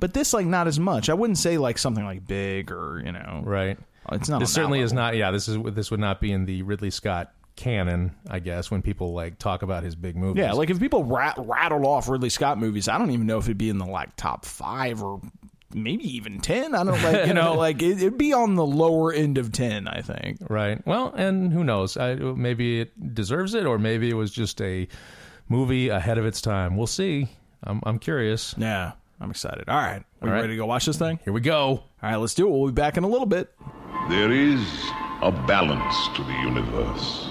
[0.00, 1.08] But this, like, not as much.
[1.08, 3.78] I wouldn't say like something like Big or you know, right.
[4.10, 4.40] Oh, it's not.
[4.40, 5.16] This certainly is not.
[5.16, 5.30] Yeah.
[5.30, 5.58] This is.
[5.74, 8.14] This would not be in the Ridley Scott canon.
[8.28, 10.40] I guess when people like talk about his big movies.
[10.42, 13.44] Yeah, like if people rat- rattled off Ridley Scott movies, I don't even know if
[13.44, 15.20] it'd be in the like top five or
[15.74, 16.74] maybe even ten.
[16.74, 19.86] I don't like you know like it, it'd be on the lower end of ten.
[19.86, 20.38] I think.
[20.48, 20.84] Right.
[20.86, 21.96] Well, and who knows?
[21.96, 24.88] I, maybe it deserves it, or maybe it was just a
[25.48, 26.76] movie ahead of its time.
[26.76, 27.28] We'll see.
[27.64, 28.54] I'm, I'm curious.
[28.58, 29.68] Yeah, I'm excited.
[29.68, 30.40] All right, we All right.
[30.40, 31.20] ready to go watch this thing?
[31.22, 31.68] Here we go.
[31.68, 32.50] All right, let's do it.
[32.50, 33.54] We'll be back in a little bit.
[34.08, 34.90] There is
[35.22, 37.28] a balance to the universe.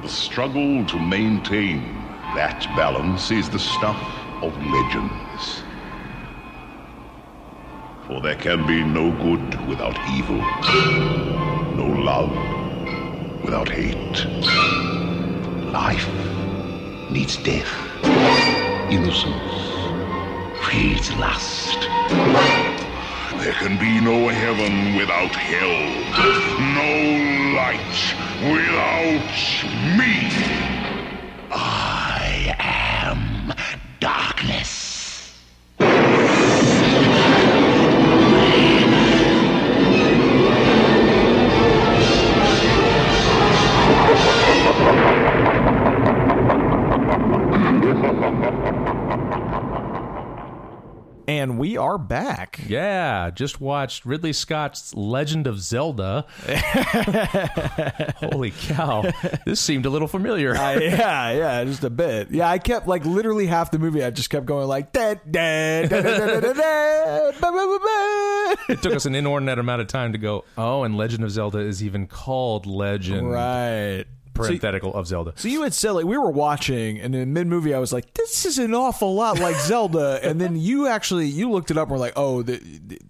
[0.00, 1.82] The struggle to maintain
[2.34, 4.00] that balance is the stuff
[4.42, 5.62] of legends.
[8.06, 10.38] For there can be no good without evil,
[11.76, 12.32] no love
[13.44, 14.26] without hate.
[15.70, 16.08] Life
[17.10, 17.70] needs death.
[18.90, 19.68] Innocence
[20.70, 22.77] feeds lust.
[23.48, 25.80] There can be no heaven without hell,
[26.60, 26.90] no
[27.56, 29.32] light without
[29.96, 30.28] me.
[31.50, 32.07] I
[51.78, 52.60] are back.
[52.66, 56.26] Yeah, just watched Ridley Scott's Legend of Zelda.
[58.16, 59.10] Holy cow.
[59.46, 60.54] This seemed a little familiar.
[60.54, 62.30] uh, yeah, yeah, just a bit.
[62.30, 65.14] Yeah, I kept like literally half the movie I just kept going like da,
[68.68, 71.58] It took us an inordinate amount of time to go, "Oh, and Legend of Zelda
[71.58, 74.04] is even called Legend." Right.
[74.38, 75.32] So, Parenthetical of Zelda.
[75.36, 78.14] so you had said like we were watching, and in mid movie, I was like,
[78.14, 81.88] "This is an awful lot like Zelda." and then you actually you looked it up
[81.88, 82.58] and were like, "Oh, they,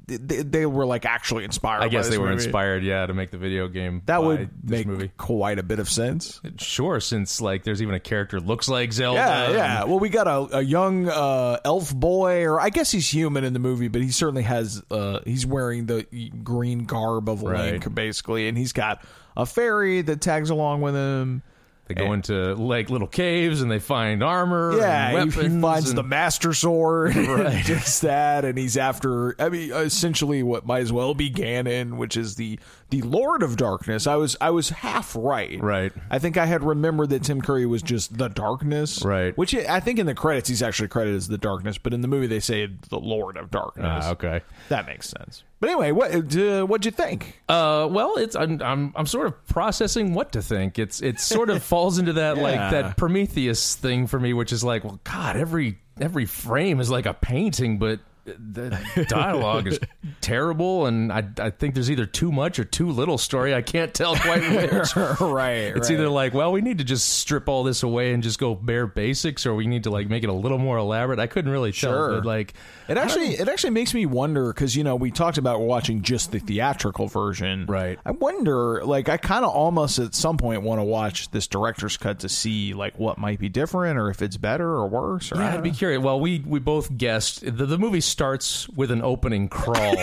[0.07, 2.45] they, they were like actually inspired." I guess they were movie.
[2.45, 4.03] inspired, yeah, to make the video game.
[4.07, 5.11] That would this make movie.
[5.17, 6.41] quite a bit of sense.
[6.59, 9.19] Sure, since like there's even a character looks like Zelda.
[9.19, 9.85] Yeah, yeah.
[9.85, 13.53] Well, we got a, a young uh, elf boy, or I guess he's human in
[13.53, 14.83] the movie, but he certainly has.
[14.91, 16.05] Uh, he's wearing the
[16.43, 17.95] green garb of Link, Right.
[17.95, 19.05] basically, and he's got
[19.39, 21.43] a fairy that tags along with him.
[21.87, 24.77] They go into like little caves and they find armor.
[24.77, 27.65] Yeah, and he, weapons he finds and- the master sword, right?
[27.65, 29.35] Just that, and he's after.
[29.43, 33.57] I mean, essentially, what might as well be Ganon, which is the the Lord of
[33.57, 34.07] Darkness.
[34.07, 35.59] I was I was half right.
[35.63, 35.91] Right.
[36.11, 39.03] I think I had remembered that Tim Curry was just the Darkness.
[39.03, 39.35] Right.
[39.39, 42.09] Which I think in the credits he's actually credited as the Darkness, but in the
[42.09, 44.05] movie they say the Lord of Darkness.
[44.05, 44.43] Ah, okay.
[44.69, 45.43] That makes sense.
[45.61, 47.41] But anyway, what uh, what'd you think?
[47.49, 50.79] Uh, well, it's I'm, I'm I'm sort of processing what to think.
[50.79, 54.63] It's it sort of falls into that like that Prometheus thing for me, which is
[54.63, 57.99] like, well, God, every every frame is like a painting, but
[58.39, 59.79] the dialogue is
[60.21, 63.55] terrible, and I I think there's either too much or too little story.
[63.55, 64.97] I can't tell quite which.
[65.21, 68.39] right, It's either like, well, we need to just strip all this away and just
[68.39, 71.19] go bare basics, or we need to like make it a little more elaborate.
[71.19, 72.15] I couldn't really tell, Sure.
[72.17, 72.55] but like,
[72.89, 76.33] It actually it actually makes me wonder because you know we talked about watching just
[76.33, 77.99] the theatrical version, Right.
[78.05, 81.97] I wonder, like, I kind of almost at some point want to watch this director's
[81.97, 85.33] cut to see like what might be different or if it's better or worse.
[85.33, 85.77] Or yeah, I'd be know.
[85.77, 86.03] curious.
[86.03, 89.97] Well, we we both guessed the, the movie starts with an opening crawl,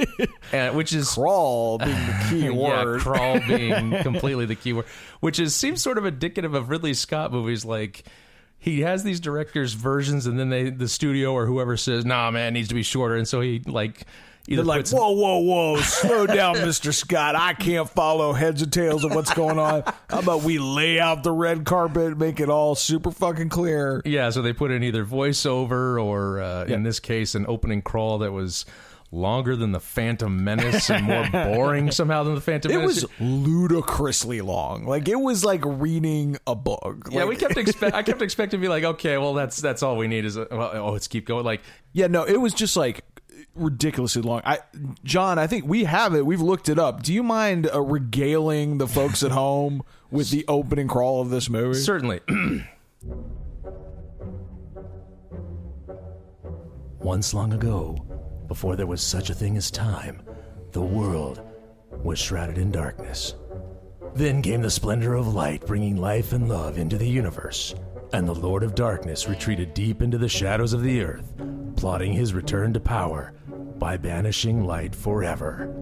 [0.52, 4.84] and, which is crawl being the key yeah, crawl being completely the key word,
[5.18, 7.64] which is seems sort of indicative of Ridley Scott movies.
[7.64, 8.04] Like
[8.56, 12.50] he has these directors' versions, and then they the studio or whoever says, "Nah, man,
[12.50, 14.06] it needs to be shorter," and so he like
[14.54, 17.34] They're like, puts whoa, whoa, whoa, slow down, Mister Scott.
[17.34, 19.82] I can't follow heads and tails of what's going on.
[20.08, 24.02] How about we lay out the red carpet, make it all super fucking clear?
[24.04, 28.18] Yeah, so they put in either voiceover or, uh, in this case, an opening crawl
[28.18, 28.64] that was
[29.12, 33.02] longer than the Phantom Menace and more boring somehow than the Phantom It Menace.
[33.04, 34.84] It was ludicrously long.
[34.84, 37.08] Like it was like reading a book.
[37.10, 37.94] yeah, we kept expect.
[37.94, 40.46] I kept expecting to be like, okay, well, that's that's all we need is a,
[40.50, 41.44] well, oh, let's keep going.
[41.44, 43.04] Like, Yeah, no, it was just like
[43.56, 44.42] ridiculously long.
[44.44, 44.60] I,
[45.04, 46.24] John, I think we have it.
[46.24, 47.02] We've looked it up.
[47.02, 51.48] Do you mind uh, regaling the folks at home with the opening crawl of this
[51.50, 51.78] movie?
[51.78, 52.20] certainly.
[57.00, 57.96] Once long ago,
[58.48, 60.22] before there was such a thing as time,
[60.72, 61.40] the world
[62.02, 63.34] was shrouded in darkness.
[64.14, 67.74] Then came the splendor of light, bringing life and love into the universe.
[68.12, 71.34] And the Lord of Darkness retreated deep into the shadows of the earth,
[71.76, 73.34] plotting his return to power
[73.78, 75.72] by banishing light forever.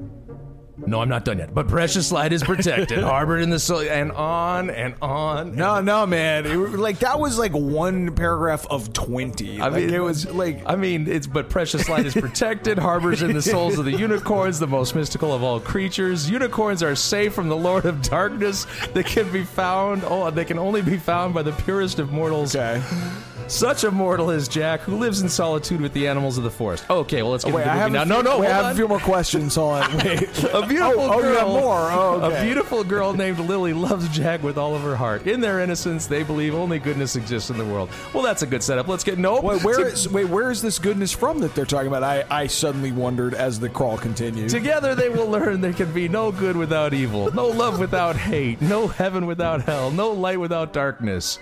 [0.77, 1.55] No, I'm not done yet.
[1.55, 5.55] But precious light is protected, harbored in the soul, and on and on.
[5.55, 6.47] No, no, man.
[6.47, 9.61] It, like that was like one paragraph of twenty.
[9.61, 13.23] I Like, mean, it was like I mean, it's but precious light is protected, harbors
[13.23, 16.29] in the souls of the unicorns, the most mystical of all creatures.
[16.29, 18.67] Unicorns are safe from the Lord of Darkness.
[18.95, 20.03] They can be found.
[20.05, 22.57] Oh, they can only be found by the purest of mortals.
[22.57, 22.83] okay.
[23.47, 26.89] Such a mortal is Jack, who lives in solitude with the animals of the forest.
[26.89, 28.05] Okay, well, let's get oh, Wait, into the movie now.
[28.05, 28.73] few, no, no, wait, I have on.
[28.73, 29.57] a few more questions.
[29.59, 29.97] On.
[29.99, 30.45] Wait.
[30.45, 31.37] A oh, beautiful oh, girl.
[31.37, 31.91] Oh, have more.
[31.91, 32.41] Oh, okay.
[32.41, 35.27] A beautiful girl named Lily loves Jack with all of her heart.
[35.27, 37.91] In their innocence, they believe only goodness exists in the world.
[38.13, 38.89] Well, that's a good setup.
[38.89, 39.45] Let's get nope.
[39.45, 40.29] Wait, where is wait?
[40.29, 42.03] Where is this goodness from that they're talking about?
[42.03, 44.49] I, I suddenly wondered as the crawl continued.
[44.49, 48.61] Together they will learn there can be no good without evil, no love without hate,
[48.63, 51.39] no heaven without hell, no light without darkness.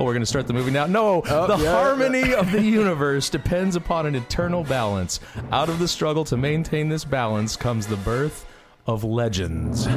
[0.00, 0.86] Oh, we're going to start the movie now.
[0.86, 1.72] No, oh, the Oh, yeah.
[1.72, 5.18] harmony of the universe depends upon an eternal balance.
[5.50, 8.46] Out of the struggle to maintain this balance comes the birth
[8.86, 9.88] of legends.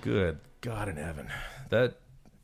[0.00, 1.28] Good God in heaven.
[1.70, 1.94] That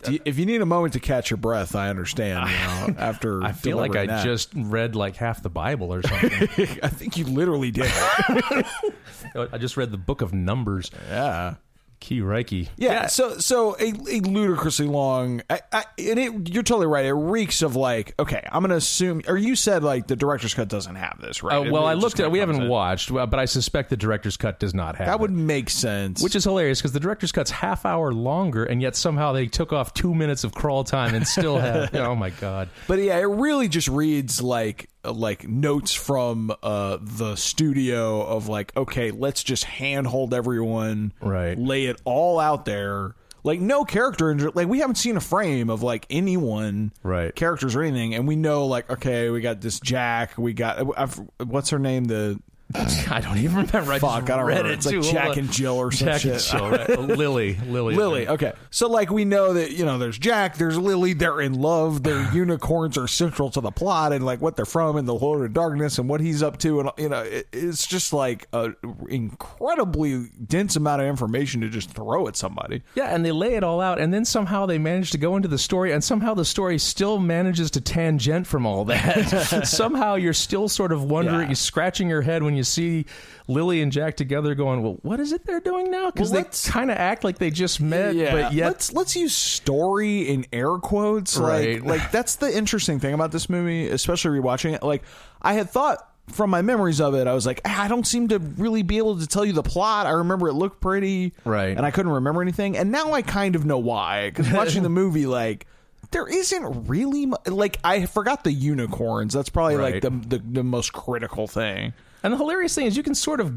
[0.09, 2.48] you- if you need a moment to catch your breath, I understand.
[2.48, 4.24] You know, after I feel like I that.
[4.24, 6.31] just read like half the Bible or something.
[6.83, 7.90] I think you literally did.
[7.92, 10.90] I just read the book of Numbers.
[11.09, 11.55] yeah.
[12.00, 12.68] Key Reiki.
[12.78, 17.04] Yeah, so so a, a ludicrously long, I, I, and it, you're totally right.
[17.04, 20.54] It reeks of like, okay, I'm going to assume, or you said like the director's
[20.54, 21.56] cut doesn't have this, right?
[21.58, 22.24] Uh, It well, I looked at.
[22.24, 22.68] kinda We haven't in.
[22.68, 25.06] watched, but I suspect the director's cut does not have.
[25.06, 25.20] That it.
[25.20, 26.22] would make sense.
[26.22, 29.72] which is hilarious because the director's cut's half hour longer, and yet somehow they took
[29.72, 31.94] off two minutes of crawl time and still have.
[31.94, 32.68] oh my god!
[32.88, 38.76] but yeah, it really just reads like like notes from uh, the studio of like,
[38.76, 41.58] okay, let's just handhold everyone, Right.
[41.58, 43.14] Lay it all out there.
[43.42, 47.34] Like no character, injury- like we haven't seen a frame of like anyone, Right.
[47.34, 51.18] Characters or anything, and we know like, okay, we got this Jack, we got I've,
[51.46, 52.38] what's her name, the
[53.11, 53.92] I don't even remember.
[53.92, 54.70] I Fuck, I don't read remember.
[54.70, 55.02] it It's like too.
[55.02, 56.50] Jack and Jill or some Jack and shit.
[56.52, 56.88] Jill, right?
[57.00, 58.28] Lily, Lily, Lily.
[58.28, 61.12] Okay, so like we know that you know there's Jack, there's Lily.
[61.12, 62.02] They're in love.
[62.02, 65.44] Their unicorns are central to the plot and like what they're from and the Lord
[65.44, 68.70] of Darkness and what he's up to and you know it, it's just like a
[69.09, 72.83] incredibly dense amount of information to just throw at somebody.
[72.94, 75.48] Yeah, and they lay it all out, and then somehow they manage to go into
[75.48, 79.64] the story, and somehow the story still manages to tangent from all that.
[79.66, 81.46] somehow you're still sort of wondering, Yeah.
[81.48, 83.07] you're scratching your head when you see
[83.49, 86.70] Lily and Jack together, going, "Well, what is it they're doing now?" Because Well, they
[86.70, 90.77] kind of act like they just met, but yet let's let's use story in air
[90.79, 91.37] quotes.
[91.37, 91.83] Right.
[91.85, 94.83] Like like that's the interesting thing about this movie, especially rewatching it.
[94.83, 95.03] Like
[95.42, 98.29] I had thought from my memories of it, I was like, "Ah, I don't seem
[98.29, 100.07] to really be able to tell you the plot.
[100.07, 101.77] I remember it looked pretty, Right.
[101.77, 102.77] and I couldn't remember anything.
[102.77, 105.66] And now I kind of know why because watching the movie, like.
[106.12, 109.33] There isn't really mu- like I forgot the unicorns.
[109.33, 111.92] That's probably like the, the the most critical thing.
[112.22, 113.54] And the hilarious thing is, you can sort of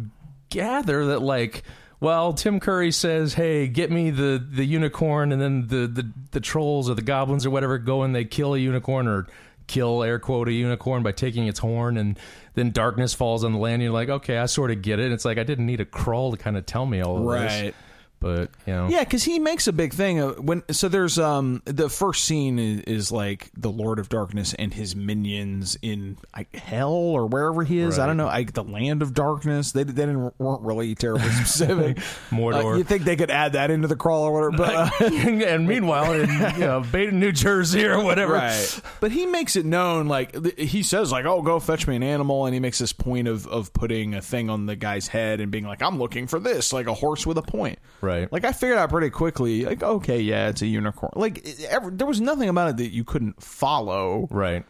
[0.49, 1.63] gather that, like,
[1.99, 6.39] well, Tim Curry says, "Hey, get me the the unicorn," and then the the the
[6.39, 9.28] trolls or the goblins or whatever go and they kill a unicorn or
[9.67, 12.19] kill air quote a unicorn by taking its horn and
[12.54, 15.10] then darkness falls on the land and you're like okay i sort of get it
[15.13, 17.62] it's like i didn't need a crawl to kind of tell me all of this
[17.62, 17.76] Right.
[18.24, 20.64] But you know Yeah, because he makes a big thing of when.
[20.72, 24.96] So there's um the first scene is, is like the Lord of Darkness and his
[24.96, 28.00] minions in like, hell or wherever he is.
[28.00, 29.74] I don't know, like the land of darkness.
[29.74, 31.98] They, they didn't weren't really terribly specific.
[32.32, 32.74] Mordor.
[32.74, 34.58] Uh, you think they could add that into the crawl or whatever?
[34.58, 35.06] But uh,
[35.46, 38.82] and meanwhile in you know Baden, New Jersey or whatever right.
[39.02, 42.04] But he makes it known, like th- he says, like, "Oh, go fetch me an
[42.04, 45.42] animal," and he makes this point of of putting a thing on the guy's head
[45.42, 47.80] and being like, "I'm looking for this," like a horse with a point.
[48.02, 48.12] Right.
[48.32, 51.12] Like I figured out pretty quickly, like, okay, yeah, it's a unicorn.
[51.15, 54.28] Like it, ever, there was nothing about it that you couldn't follow.
[54.32, 54.65] right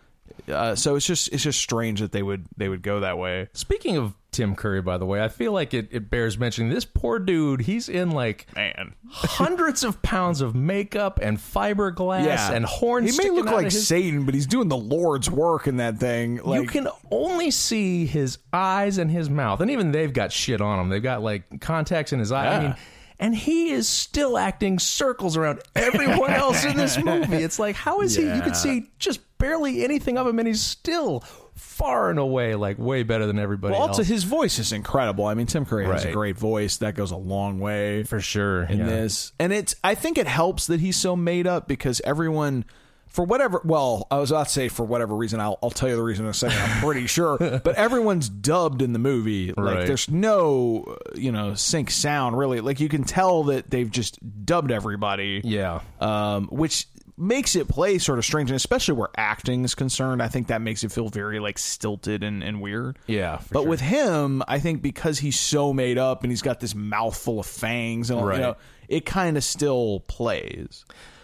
[0.48, 3.48] Uh, so it's just it's just strange that they would they would go that way.
[3.54, 6.86] Speaking of Tim Curry, by the way, I feel like it, it bears mentioning this
[6.86, 7.62] poor dude.
[7.62, 8.96] He's in like Man.
[9.12, 13.16] hundreds of pounds of makeup and fiberglass Yeah, and horns.
[13.16, 16.38] He may look like his- Satan, but he's doing the Lord's work in that thing.
[16.44, 20.62] Like, you can only see his eyes and his mouth, and even they've got shit
[20.62, 20.90] on them.
[20.90, 22.48] They've got like contacts in his eye.
[22.48, 22.62] I Yeah.
[22.70, 22.76] mean,
[23.24, 27.38] and he is still acting circles around everyone else in this movie.
[27.38, 28.24] It's like, how is he?
[28.24, 28.42] You Yeah.
[28.42, 31.24] can see just barely anything of him, and he's still
[31.56, 34.00] far and away like way better than everybody well, else.
[34.00, 35.26] also his voice is incredible.
[35.26, 36.78] I mean, Tim Curry has a great voice.
[36.78, 38.04] That goes a long way.
[38.04, 38.64] for sure.
[38.64, 38.88] in yeah.
[38.88, 39.32] this.
[39.40, 42.66] And it's I think it helps that he's so made up because everyone
[43.14, 45.96] for whatever well, I was about to say for whatever reason, I'll, I'll tell you
[45.96, 46.58] the reason in a second.
[46.60, 49.54] I'm pretty sure, but everyone's dubbed in the movie.
[49.56, 49.88] Like Right.
[49.88, 52.60] there's no you know sync sound really.
[52.60, 55.40] Like you can tell that they've just dubbed everybody.
[55.46, 55.80] Yeah.
[56.02, 60.20] um, which makes it play sort of strange, and especially where acting is concerned.
[60.22, 62.98] I think that makes it feel very like stilted and, and weird.
[63.06, 63.70] Yeah, but sure.
[63.70, 67.46] with him, I think because he's so made up and he's got this mouthful of
[67.46, 68.38] fangs, and all, Right.
[68.38, 68.56] you know,
[68.88, 70.84] it kind of still plays.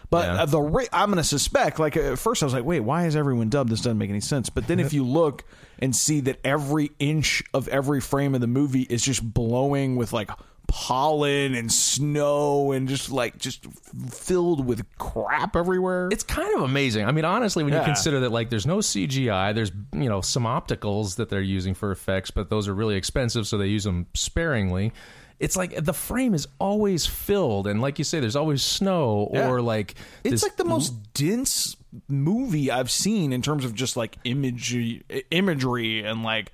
[0.10, 0.41] But Yeah.
[0.41, 1.80] uh, the I'm going to suspect.
[1.80, 3.69] Like at first, I was like, "Wait, why is everyone dubbed?
[3.69, 5.43] This doesn't make any sense." But then if you look
[5.80, 10.12] and see that every inch of every frame of the movie is just blowing with
[10.12, 10.30] like
[10.72, 13.65] pollen and snow and just like just
[14.12, 16.10] filled with crap everywhere.
[16.12, 17.06] it's kind of amazing.
[17.06, 20.43] I mean, honestly, when you consider that, like, there's no CGI, there's you know some
[20.43, 24.08] opticals that they're using for effects, but those are really expensive, so they use them
[24.13, 24.91] sparingly.
[25.39, 29.49] It's like the frame is always filled, and like you say, there's always snow Yeah.
[29.49, 31.75] or like It's like the most dense
[32.08, 36.52] movie I've seen in terms of just like imagery, imagery and like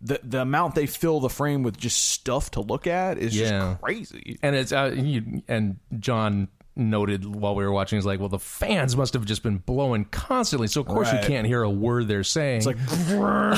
[0.00, 3.48] the the amount they fill the frame with just stuff to look at is Yeah.
[3.72, 4.38] just crazy.
[4.42, 8.38] and it's uh, you, and John noted while we were watching, is like, well, the
[8.38, 11.22] fans must have just been blowing constantly, so of course Right.
[11.22, 12.58] you can't hear a word they're saying.
[12.58, 12.76] It's like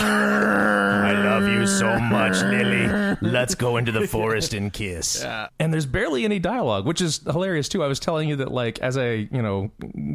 [0.00, 3.16] I love you so much, Lily.
[3.20, 5.24] Let's go into the forest and kiss.
[5.61, 7.83] And there's barely any dialogue, which is hilarious too.
[7.85, 9.70] I was telling you that like as I, you know,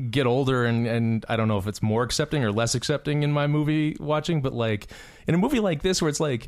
[0.10, 3.32] get older and and I don't know if it's more accepting or less accepting in
[3.32, 4.88] my movie watching, but like
[5.28, 6.48] in a movie like this where it's like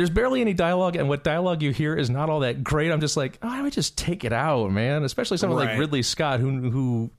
[0.00, 2.90] there's barely any dialogue, and what dialogue you hear is not all that great.
[2.90, 5.04] I'm just like, oh, I would just take it out, man.
[5.04, 7.10] Especially someone like Ridley Scott, who who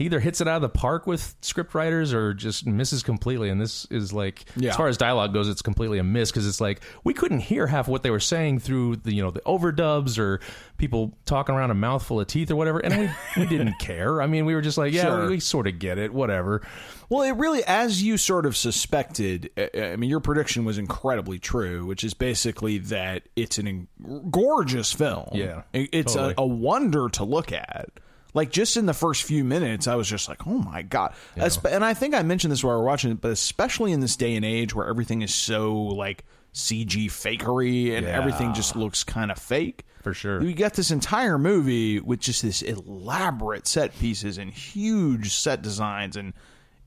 [0.00, 3.50] he either hits it out of the park with script writers or just misses completely.
[3.50, 4.70] And this is like, Yeah.
[4.70, 7.66] as far as dialogue goes, it's completely a miss because it's like we couldn't hear
[7.66, 10.40] half what they were saying through the you know the overdubs or
[10.78, 13.10] people talking around a mouthful of teeth or whatever, and we,
[13.42, 14.22] we didn't care.
[14.22, 15.24] I mean, we were just like, yeah, Sure.
[15.24, 16.62] we, we sort of get it, whatever.
[17.10, 21.38] Well, it really, as you sort of suspected, I I mean, your prediction was incredibly
[21.38, 23.86] true, which is basically that it's an
[24.30, 25.28] gorgeous film.
[25.34, 26.34] Yeah, it's totally.
[26.38, 27.90] a, a wonder to look at.
[28.34, 31.72] Like just in the first few minutes, I was just like, "Oh my god!" Espe-
[31.72, 34.16] And I think I mentioned this while we are watching it, but especially in this
[34.16, 38.12] day and age where everything is so like CG fakery and Yeah.
[38.16, 39.84] everything just looks kind of fake.
[40.02, 40.42] For sure.
[40.42, 46.16] You get this entire movie with just this elaborate set pieces and huge set designs
[46.16, 46.32] and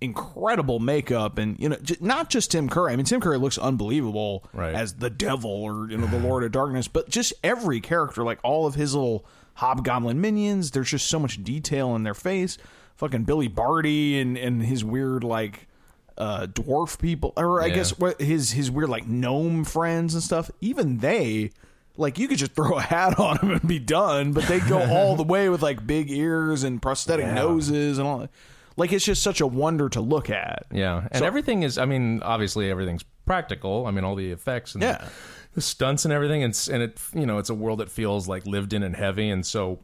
[0.01, 2.91] incredible makeup and you know j- not just Tim Curry.
[2.91, 4.73] I mean Tim Curry looks unbelievable Right.
[4.75, 8.39] as the devil or you know the Lord of Darkness, but just every character like
[8.43, 9.25] all of his little
[9.56, 12.58] hobgoblin minions, there's just so much detail in their face.
[12.96, 15.68] Fucking Billy Barty and and his weird like
[16.18, 17.76] uh dwarf people or I Yeah.
[17.76, 20.52] guess what his his weird like gnome friends and stuff.
[20.62, 21.52] Even they
[21.98, 24.80] like you could just throw a hat on them and be done, but they go
[24.80, 28.19] all the way with like big ears and prosthetic noses and all.
[28.19, 28.30] that.
[28.77, 30.65] Like it's just such a wonder to look at.
[30.71, 31.77] Yeah, and So- everything is.
[31.77, 33.86] I mean, obviously everything's practical.
[33.86, 35.08] I mean, all the effects and Yeah.
[35.54, 36.43] The stunts and everything.
[36.43, 38.95] And, it's- and it, you know, it's a world that feels like lived in and
[38.95, 39.29] heavy.
[39.29, 39.79] And so,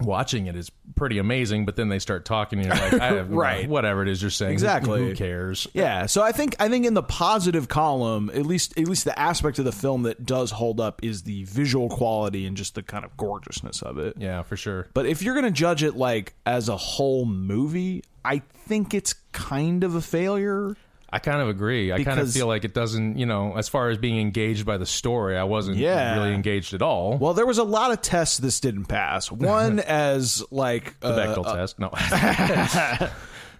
[0.00, 3.30] watching it is pretty amazing, but then they start talking and you're like, I have,
[3.32, 3.68] Right.
[3.68, 4.52] whatever it is you're saying.
[4.52, 5.00] Exactly.
[5.10, 5.66] Who cares?
[5.74, 9.16] Yeah, so I think I think in the positive column, at least at least the
[9.18, 12.82] aspect of the film that does hold up is the visual quality and just the
[12.82, 14.16] kind of gorgeousness of it.
[14.18, 14.88] Yeah, for sure.
[14.94, 19.12] But if you're going to judge it like as a whole movie, I think it's
[19.32, 20.74] kind of a failure.
[21.12, 21.92] I kind of agree.
[21.92, 24.78] I kind of feel like it doesn't, you know, as far as being engaged by
[24.78, 26.14] the story, I wasn't Yeah.
[26.16, 27.18] really engaged at all.
[27.18, 29.30] Well, there was a lot of tests this didn't pass.
[29.30, 31.78] One as like the uh, Bechdel test.
[31.78, 31.90] No.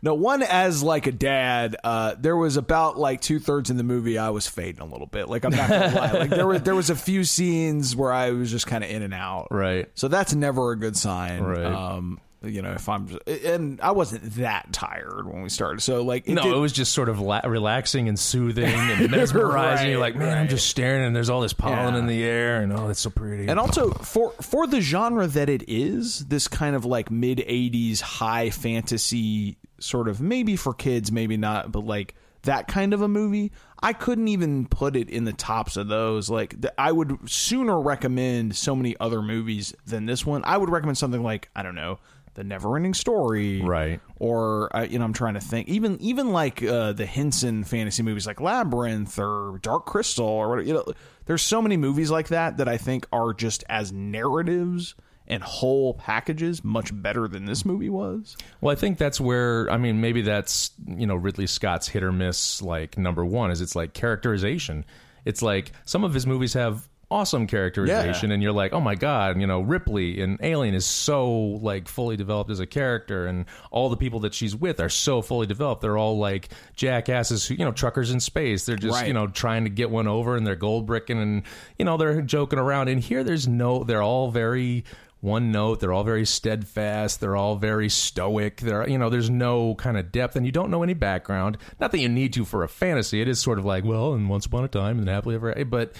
[0.04, 1.76] No, one as like a dad.
[1.84, 5.06] Uh, there was about like two thirds in the movie I was fading a little
[5.06, 5.28] bit.
[5.28, 6.10] Like I'm not gonna lie.
[6.12, 9.02] Like there was there was a few scenes where I was just kind of in
[9.02, 9.46] and out.
[9.52, 9.88] right.
[9.94, 11.40] So that's never a good sign.
[11.40, 11.64] Right.
[11.64, 15.80] Um, you know, if I'm and I wasn't that tired when we started.
[15.82, 19.10] So like it No, did- it was just sort of la- relaxing and soothing and
[19.10, 19.90] mesmerizing.
[19.90, 21.98] You're like, man, I'm just staring, and there's all this pollen Yeah.
[22.00, 23.48] in the air, and oh, it's so pretty.
[23.48, 28.00] And also for for the genre that it is, this kind of like mid '80s
[28.00, 33.08] high fantasy sort of maybe for kids, maybe not, but like that kind of a
[33.08, 33.52] movie.
[33.84, 36.30] I couldn't even put it in the tops of those.
[36.30, 40.42] Like th- I would sooner recommend so many other movies than this one.
[40.44, 41.98] I would recommend something like I don't know,
[42.34, 44.00] The never ending Story, Right.
[44.18, 45.68] Or uh, you know, I'm trying to think.
[45.68, 50.66] Even even like uh, the Henson fantasy movies, like Labyrinth or Dark Crystal, or whatever.
[50.66, 50.84] You know,
[51.26, 54.94] there's so many movies like that that I think are just as narratives
[55.28, 58.36] and whole packages much better than this movie was.
[58.60, 62.12] Well, I think that's where I mean maybe that's you know Ridley Scott's hit or
[62.12, 64.84] miss like number one is it's like characterization.
[65.24, 68.34] It's like some of his movies have awesome characterization Yeah.
[68.34, 72.16] and you're like oh my god you know ripley in alien is so like fully
[72.16, 75.82] developed as a character and all the people that she's with are so fully developed.
[75.82, 78.64] They're all like jackasses who you know truckers in space.
[78.66, 79.06] They're just Right.
[79.06, 81.42] you know trying to get one over and they're gold bricking and
[81.78, 82.88] you know they're joking around.
[82.88, 84.84] And here there's no they're all very
[85.20, 85.78] one note.
[85.78, 87.20] They're all very steadfast.
[87.20, 88.60] They're all very stoic.
[88.60, 91.58] They're you know there's no kind of depth and you don't know any background.
[91.80, 93.20] Not that you need to for a fantasy.
[93.20, 95.94] It is sort of like well and once upon a time and happily ever but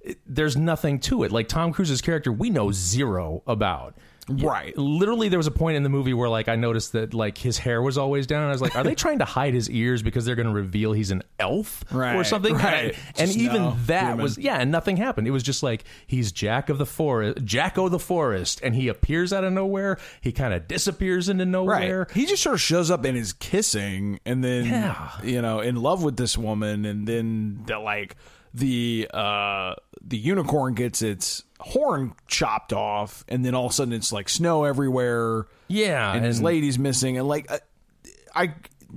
[0.00, 3.94] it, there's nothing to it like tom cruise's character we know zero about
[4.30, 4.76] Right.
[4.76, 7.56] literally there was a point in the movie where like i noticed that like his
[7.56, 10.02] hair was always down and i was like are they trying to hide his ears
[10.02, 12.94] because they're going to reveal he's an elf right, or something right.
[13.16, 14.22] and Just even no, that human.
[14.22, 17.88] was yeah and nothing happened it was just like he's jack of the forest jacko
[17.88, 22.26] the forest and he appears out of nowhere he kind of disappears into nowhere He
[22.26, 25.10] just sort of shows up and is kissing, and then Yeah.
[25.24, 28.14] you know, in love with this woman, and then the like
[28.58, 33.94] the uh the unicorn gets its horn chopped off, and then all of a sudden
[33.94, 35.46] it's like snow everywhere.
[35.68, 37.58] yeah and, his lady's missing, and like uh,
[38.34, 38.54] I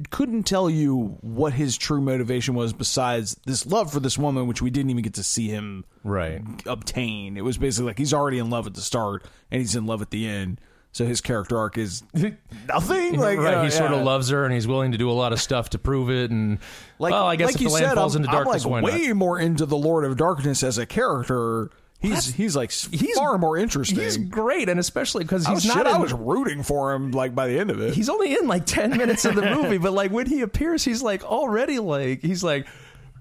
[0.09, 4.62] couldn't tell you what his true motivation was besides this love for this woman, which
[4.62, 7.38] we didn't even get to see him right obtain.
[7.38, 10.01] It was basically like he's already in love at the start and he's in love
[10.01, 10.62] at the end.
[10.93, 13.17] So his character arc is nothing.
[13.17, 15.31] Like right, uh, he sort of loves her, and he's willing to do a lot
[15.31, 16.31] of stuff to prove it.
[16.31, 16.59] And
[16.99, 18.71] Like, well, I guess like if the land said, falls I'm, into I'm darkness, like
[18.71, 18.91] why not?
[18.91, 21.69] way more into the Lord of Darkness as a character.
[21.99, 23.99] He's he's like he's- far more interesting.
[23.99, 25.77] He's great, and especially because he's was, not.
[25.77, 27.93] shit, I was rooting for him like by the end of it.
[27.93, 31.03] he's only in like 10 minutes of the movie but like when he appears he's
[31.03, 32.65] like already like he's like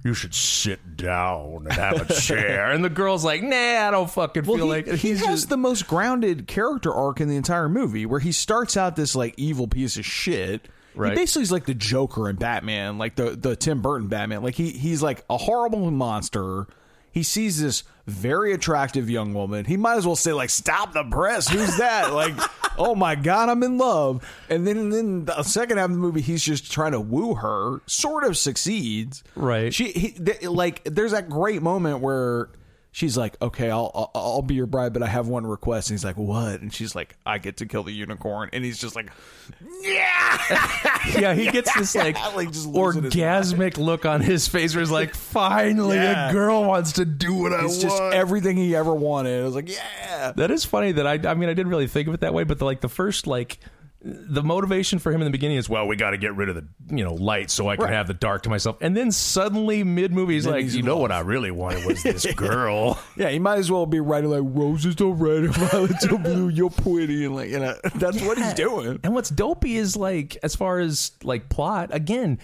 [0.05, 4.11] you should sit down and have a chair and the girl's like nah i don't
[4.11, 7.21] fucking Well, feel he, like it." he he's has just the most grounded character arc
[7.21, 10.69] in the entire movie, where he starts out this like evil piece of shit.
[10.95, 11.13] Right.
[11.13, 14.43] He basically is like the Joker in Batman, like the the Tim Burton Batman.
[14.43, 16.67] Like he he's like a horrible monster.
[17.13, 19.65] He sees this very attractive young woman.
[19.65, 21.49] He might as well say like, "Stop the press!
[21.49, 22.35] Who's that?" like,
[22.79, 25.99] "Oh my god, I'm in love." And then and then the second half of the
[25.99, 27.81] movie, he's just trying to woo her.
[27.87, 29.23] Sort of succeeds.
[29.35, 29.73] Right.
[29.73, 32.49] She he, th- like there's that great moment where
[32.93, 35.95] she's like, "Okay, I'll, I'll I'll be your bride, but I have one request." And
[35.99, 38.97] he's like, "What?" And she's like, "I get to kill the unicorn." And he's just
[38.97, 39.11] like,
[39.83, 40.39] yeah
[41.19, 45.15] yeah." he gets this like, Like, just orgasmic look on his face where he's like
[45.41, 46.31] finally Yeah.
[46.31, 47.67] a girl wants to do what i want.
[47.67, 51.07] "It's want just everything he ever wanted." I was like, "Yeah." That is funny that
[51.07, 52.89] I I mean I didn't really think of it that way, but the, like the
[52.89, 53.59] first like
[54.03, 56.55] the motivation for him in the beginning is well we got to get rid of
[56.55, 57.93] the you know light so I can Right.
[57.93, 60.97] have the dark to myself, and then suddenly mid movie he's like he's you know
[60.97, 62.99] what I really wanted was this girl.
[63.17, 66.49] Yeah, he might as well be writing like roses are red and violets are blue.
[66.49, 69.01] You're pretty, and like you know, that's what he's doing.
[69.05, 72.39] And what's dopey is like as far as like plot again.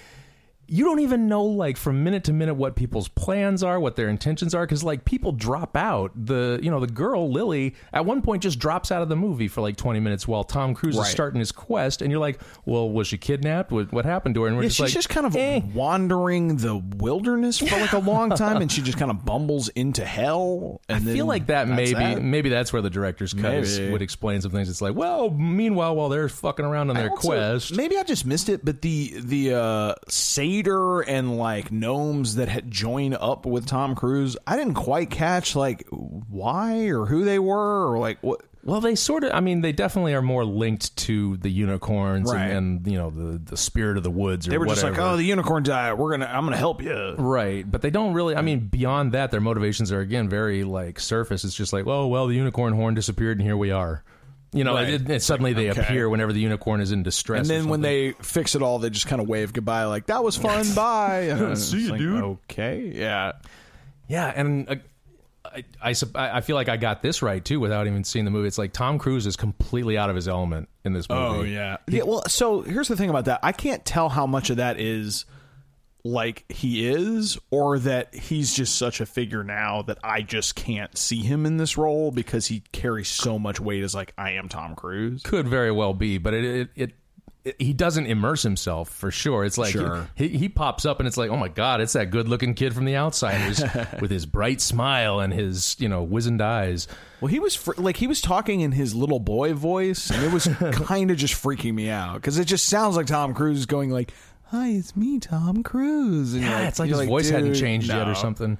[0.69, 4.09] You don't even know like from minute to minute what people's plans are what their
[4.09, 8.21] intentions are because like people drop out the you know the girl lily at one
[8.21, 11.07] point just drops out of the movie for like 20 minutes while tom cruise Right.
[11.07, 14.43] is starting his quest and you're like well was she kidnapped what, what happened to
[14.43, 15.61] her and we're Yeah, just she's like just kind of eh.
[15.75, 20.05] wandering the wilderness for like a long time, and she just kind of bumbles into
[20.05, 20.81] hell.
[20.89, 22.23] And I feel like that maybe that.
[22.23, 24.69] maybe that's where the director's cut is, would explain some things.
[24.69, 28.27] It's like, well, meanwhile, while they're fucking around on their Also, quest, Maybe I just
[28.27, 29.95] missed it, but the the uh,
[30.65, 35.87] and like gnomes that had joined up with Tom Cruise, I didn't quite catch like
[35.91, 38.43] why or who they were or like what.
[38.65, 39.31] Well, they sort of.
[39.33, 42.51] I mean, they definitely are more linked to the unicorns Right.
[42.51, 44.49] and, and you know the the spirit of the woods.
[44.49, 45.93] Or They were just like, oh, the unicorn died.
[45.93, 47.15] We're gonna, I'm gonna help you.
[47.17, 48.35] Right, but they don't really.
[48.35, 51.45] I mean, beyond that, their motivations are again very like surface.
[51.45, 54.03] It's just like, oh well, the unicorn horn disappeared, and here we are.
[54.53, 54.89] You know, Right.
[54.89, 55.81] it, it, suddenly they okay.
[55.83, 57.41] appear whenever the unicorn is in distress.
[57.41, 60.23] And then when they fix it all, they just kind of wave goodbye, like that
[60.25, 60.73] was fun.
[60.75, 61.27] Bye.
[61.31, 62.23] And See you, like, dude.
[62.23, 63.33] Okay, yeah.
[64.09, 64.75] Yeah, and uh,
[65.45, 68.31] I, I, I I feel like I got this right too without even seeing the
[68.31, 68.47] movie.
[68.49, 71.23] It's like Tom Cruise is completely out of his element in this movie.
[71.23, 71.79] Oh yeah.
[71.89, 72.03] Yeah.
[72.05, 73.41] Well, so here's the thing about that.
[73.43, 75.25] I can't tell how much of that is
[76.13, 80.97] like he is, or that he's just such a figure now that I just can't
[80.97, 84.49] see him in this role because he carries so much weight as like I am
[84.49, 85.23] Tom Cruise.
[85.23, 86.61] could very well be, but it it.
[86.75, 86.93] it
[87.45, 89.45] it- he doesn't immerse himself for sure.
[89.45, 90.11] It's like Sure.
[90.17, 92.87] he, he pops up and it's like, oh my god, it's that good-looking kid from
[92.87, 93.63] The Outsiders
[94.01, 96.89] with his bright smile and his you know wizened eyes.
[97.21, 100.33] Well, he was fr- like he was talking in his little boy voice, and it
[100.33, 103.91] was kind of just freaking me out because it just sounds like Tom Cruise going
[103.91, 104.13] like,
[104.47, 107.61] "Hi, it's me, Tom Cruise." And you're Yeah, it's like you're his voice hadn't "Dude,
[107.61, 108.59] changed yet or something.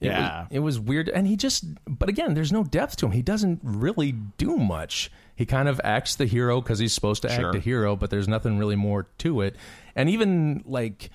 [0.00, 0.42] It Yeah.
[0.44, 1.64] was, it was weird, and he just.
[1.86, 3.12] But again, there's no depth to him.
[3.12, 5.10] He doesn't really do much.
[5.36, 7.48] He kind of acts the hero because he's supposed to Sure.
[7.48, 9.56] act a hero, but there's nothing really more to it.
[9.94, 11.10] And even like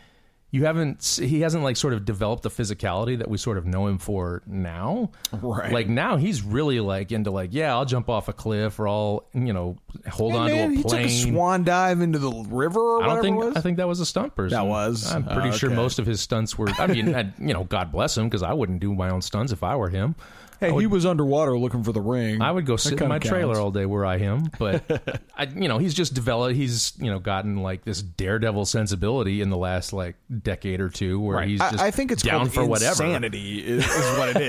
[0.52, 3.88] you haven't, he hasn't like sort of developed the physicality that we sort of know
[3.88, 5.12] him for now.
[5.34, 5.72] Right.
[5.74, 9.26] Like now, he's really like into like, yeah, I'll jump off a cliff or I'll
[9.34, 9.78] you know
[10.10, 11.02] hold Hey, on man, to a he plane.
[11.04, 13.58] took a swan dive into the river or I don't think.
[13.58, 14.56] I think that was a stunt person.
[14.58, 15.12] That was?
[15.12, 16.70] I'm pretty Oh, sure most of his stunts were.
[16.80, 19.52] I mean, I, you know, God bless him because I wouldn't do my own stunts
[19.52, 20.16] if I were him.
[20.60, 22.42] Hey, he was underwater looking for the ring.
[22.42, 24.50] I would go sit in my trailer all day were I him.
[24.58, 26.56] But I, you know, he's just developed.
[26.56, 31.20] He's you know gotten like this daredevil sensibility in the last like decade or two,
[31.20, 31.48] where Right.
[31.48, 33.04] he's I- just I, think it's down for whatever.
[33.04, 34.42] insanity is, is what it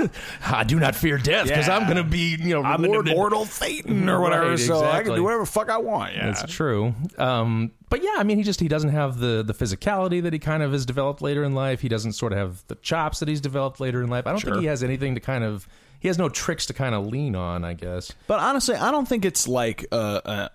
[0.00, 0.08] is.
[0.46, 1.76] I do not fear death because Yeah.
[1.76, 5.02] I'm going to be you know I'm an immortal Satan or whatever, Right, so I
[5.02, 6.14] can do whatever the fuck I want.
[6.14, 6.94] Yeah, That's true.
[7.16, 10.38] Um, but yeah, I mean, he just he doesn't have the the physicality that he
[10.38, 11.80] kind of has developed later in life.
[11.80, 14.26] He doesn't sort of have the chops that he's developed later in life.
[14.26, 14.50] I don't Sure.
[14.52, 15.66] think he has anything to kind of.
[16.00, 17.64] He has no tricks to kind of lean on.
[17.64, 18.12] I guess.
[18.28, 19.96] But honestly, I don't think it's like a,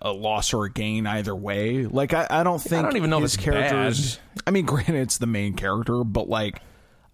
[0.02, 1.84] a, a loss or a gain either way.
[1.84, 4.18] Like I, I don't think I don't even know if his it's characters.
[4.46, 6.60] I mean, granted, it's the main character, but like,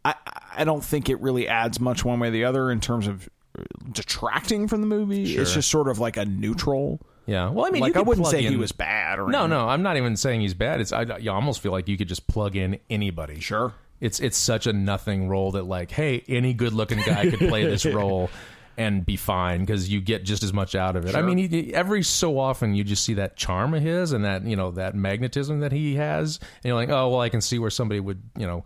[0.04, 0.14] I
[0.56, 3.28] I don't think it really adds much one way or the other in terms of
[3.58, 5.34] uh, detracting from the movie.
[5.36, 7.00] It's just sort of like a neutral.
[7.30, 7.48] Yeah.
[7.50, 9.50] Well, I mean, like you I wouldn't say he was bad or No, anything.
[9.50, 10.80] no, no, I'm not even saying he's bad.
[10.80, 13.38] It's I, you almost feel like you could just plug in anybody.
[13.38, 13.72] Sure.
[14.00, 17.64] It's it's such a nothing role that like, hey, any good looking guy could play
[17.64, 18.30] this role
[18.76, 21.14] and be fine because you get just as much out of it.
[21.14, 24.42] I mean, he, every so often you just see that charm of his and that
[24.44, 27.58] you know that magnetism that he has, and you're like, oh well, I can see
[27.60, 28.64] where somebody would you know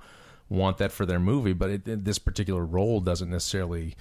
[0.48, 3.94] want that for their movie, but it- this particular role doesn't necessarily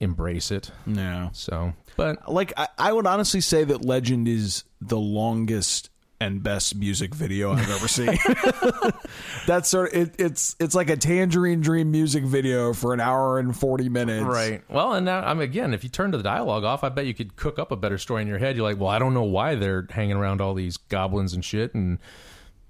[0.00, 0.70] embrace it.
[0.86, 1.30] No.
[1.32, 5.90] So, but Like I, I would honestly say that Legend is the longest
[6.20, 8.16] and best music video I've ever seen.
[9.46, 13.38] That's sort of, it, it's it's like a Tangerine Dream music video for an hour
[13.38, 14.24] and forty minutes.
[14.24, 14.62] Right.
[14.70, 17.14] Well, and now I'm again, if you turn to the dialogue off, I bet you
[17.14, 18.56] could cook up a better story in your head.
[18.56, 21.74] You're like, well, I don't know why they're hanging around all these goblins and shit,
[21.74, 21.98] and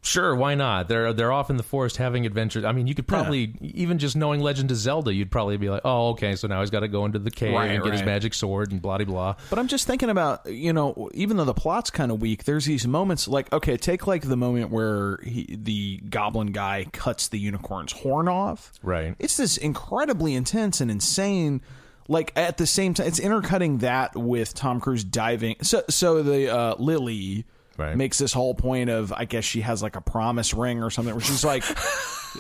[0.05, 0.89] sure, why not?
[0.89, 2.65] They're they're off in the forest having adventures.
[2.65, 5.83] I mean, you could probably even just knowing Legend of Zelda, you'd probably be like,
[5.85, 8.03] oh, okay, so now he's got to go into the cave Right, and get his
[8.03, 8.07] right.
[8.07, 9.35] magic sword and blah de blah.
[9.51, 12.67] But I'm just thinking about, you know, even though the plot's kind of weak, there's
[12.67, 17.39] these moments like, okay, take like the moment where he, the goblin guy cuts the
[17.39, 18.73] unicorn's horn off.
[18.83, 19.15] Right.
[19.19, 21.61] It's this incredibly intense and insane.
[22.07, 25.57] Like at the same time, it's intercutting that with Tom Cruise diving.
[25.63, 27.47] So, so the uh, Lily
[27.77, 27.97] Right.
[27.97, 31.15] makes this whole point of, I guess she has like a promise ring or something,
[31.15, 31.65] where she's like.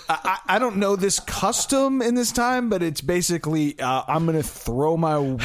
[0.08, 4.36] I, I don't know this custom in this time, but it's basically uh, I'm going
[4.36, 5.36] to throw my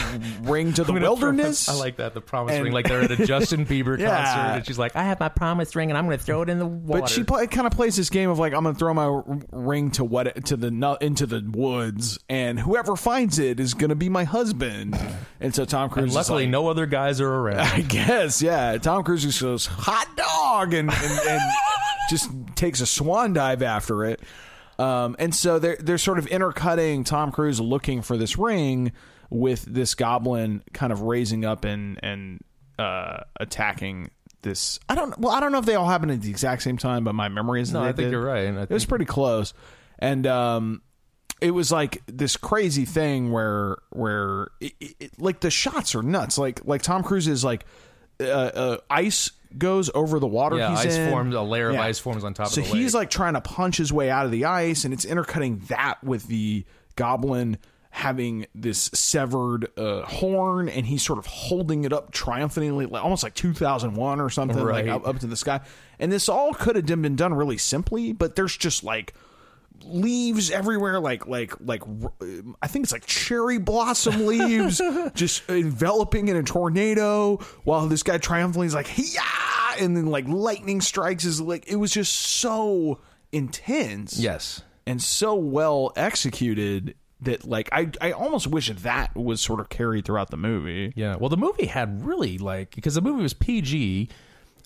[0.41, 1.69] ring to the wilderness.
[1.69, 4.09] I like that the promise And- ring, like they're at a Justin Bieber Yeah.
[4.23, 6.49] concert, and she's like, I have my promise ring, and I'm going to throw it
[6.49, 7.01] in the water.
[7.01, 9.21] But she play, kind of plays this game of like I'm going to throw my
[9.51, 13.95] ring to what to the into the woods, and whoever finds it is going to
[13.95, 14.97] be my husband.
[15.39, 17.59] And so Tom Cruise, And luckily, like- no other guys are around.
[17.67, 18.77] I guess, yeah.
[18.77, 21.41] Tom Cruise just goes hot dog and and, and
[22.09, 24.19] just takes a swan dive after it.
[24.79, 28.93] Um, and so they're they're sort of intercutting Tom Cruise looking for this ring
[29.29, 32.39] with this goblin kind of raising up and and
[32.79, 34.09] uh, attacking
[34.41, 34.79] this.
[34.87, 37.03] I don't well I don't know if they all happened at the exact same time,
[37.03, 38.11] but my memory is No, I think did.
[38.11, 38.45] you're right.
[38.45, 39.53] and I It was pretty close,
[39.99, 40.81] and um,
[41.41, 46.37] it was like this crazy thing where where it, it- like the shots are nuts.
[46.37, 47.65] Like like Tom Cruise is like
[48.21, 50.57] uh, uh, ice goes over the water.
[50.57, 51.09] Yeah, he's ice in.
[51.09, 51.83] forms, a layer of Yeah.
[51.83, 53.01] ice forms on top So of the he's lake.
[53.01, 56.27] like trying to punch his way out of the ice, and it's intercutting that with
[56.27, 57.57] the goblin
[57.91, 63.23] having this severed uh, horn, and he's sort of holding it up triumphantly, like, almost
[63.23, 64.85] like 2001 or something, Right.
[64.85, 65.59] like up, up to the sky.
[65.99, 69.13] And this all could have been done really simply, but there's just like
[69.83, 71.81] leaves everywhere like like like
[72.61, 74.81] i think it's like cherry blossom leaves
[75.13, 79.21] just enveloping in a tornado while this guy triumphantly is like yeah
[79.79, 82.99] and then like lightning strikes is like it was just so
[83.31, 84.61] intense yes.
[84.85, 90.05] and so well executed that like i i almost wish that was sort of carried
[90.05, 91.15] throughout the movie Yeah.
[91.17, 94.09] Well, the movie had really like because the movie was PG,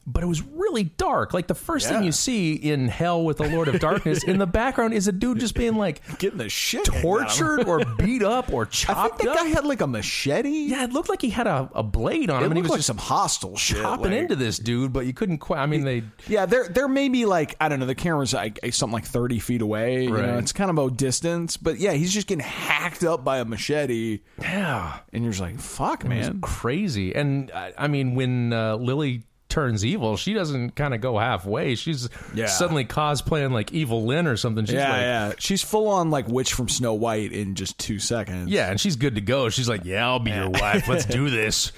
[0.05, 1.33] but it was really dark.
[1.33, 1.93] Like the first Yeah.
[1.97, 5.11] thing you see in Hell with the Lord of Darkness in the background is a
[5.11, 7.37] dude just being like getting the shit handed out of him.
[7.57, 8.99] tortured or beat up or chopped.
[8.99, 9.43] i think that up.
[9.43, 12.41] guy had like a machete yeah, it looked like he had a, a blade on
[12.41, 14.91] it him, and he was like just some hostile shit chopping like- into this dude,
[14.93, 15.59] but you couldn't quite.
[15.59, 17.85] I mean, they Yeah, there there may be like I don't know.
[17.85, 20.03] The camera's like something like thirty feet away.
[20.03, 20.37] You know, Right.
[20.39, 24.19] it's kind of a distance, but yeah, he's just getting hacked up by a machete,
[24.41, 24.99] yeah.
[25.13, 27.13] and you're just like, "Fuck, man." crazy.
[27.15, 29.23] And I, I mean, when uh, Lily
[29.53, 31.75] turns evil, she doesn't kind of go halfway.
[31.75, 32.47] She's Yeah.
[32.47, 34.65] suddenly cosplaying like Evil Lynn or something.
[34.65, 35.33] She's Yeah, like, yeah.
[35.37, 38.49] She's full on like witch from Snow White in just two seconds.
[38.49, 39.49] Yeah, and she's good to go.
[39.49, 40.87] She's like, "Yeah, I'll be your wife.
[40.87, 41.71] Let's do this."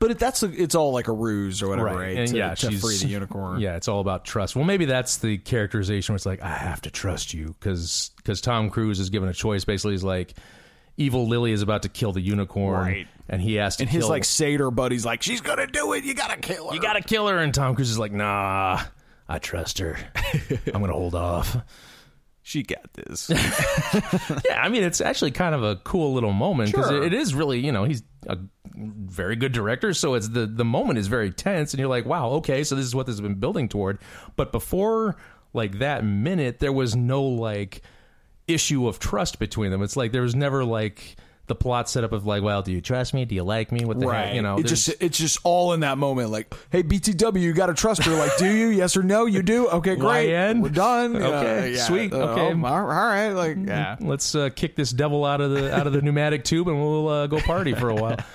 [0.00, 2.16] but it, that's it's all like a ruse or whatever, right?
[2.18, 3.60] And to, yeah, to she's free the unicorn.
[3.60, 4.56] Yeah, it's all about trust.
[4.56, 8.40] Well, maybe that's the characterization where it's like, I have to trust you because because
[8.40, 9.64] Tom Cruise is given a choice.
[9.64, 10.34] Basically, he's like,
[10.96, 13.06] evil Lily is about to kill the unicorn, Right.
[13.28, 16.04] and he has to and his kill, like satyr buddy's like, "She's gonna do it.
[16.04, 16.74] You gotta kill her.
[16.74, 18.80] you got to kill her, and Tom Cruise is like, Nah,
[19.28, 19.96] I trust her.
[20.74, 21.56] I'm gonna hold off.
[22.44, 23.30] She got this."
[24.48, 27.02] Yeah, I mean, it's actually kind of a cool little moment because Sure.
[27.04, 28.36] it, it is really, you know, he's a
[28.74, 32.30] very good director, so it's the the moment is very tense, and you're like, wow,
[32.30, 33.98] okay, so this is what this has been building toward.
[34.34, 35.16] But before
[35.54, 37.82] like that minute, there was no like
[38.48, 39.82] issue of trust between them.
[39.82, 41.16] It's like there was never like
[41.48, 43.24] the plot setup of like, well, do you trust me?
[43.24, 43.84] Do you like me?
[43.84, 44.26] What the Right.
[44.26, 44.34] heck?
[44.36, 46.30] You know, it just it's just all in that moment.
[46.30, 48.12] Like, hey, BTW, you got to trust her.
[48.16, 48.68] Like, do you?
[48.68, 49.26] Yes or no?
[49.26, 49.68] You do.
[49.68, 50.54] Okay, great.
[50.56, 51.16] We're done.
[51.22, 51.82] Okay, Uh, yeah.
[51.84, 52.52] sweet, Uh, okay.
[52.54, 53.30] oh, all right.
[53.30, 53.96] Like, yeah.
[54.00, 57.08] let's uh, kick this devil out of the out of the pneumatic tube, and we'll
[57.08, 58.16] uh, go party for a while.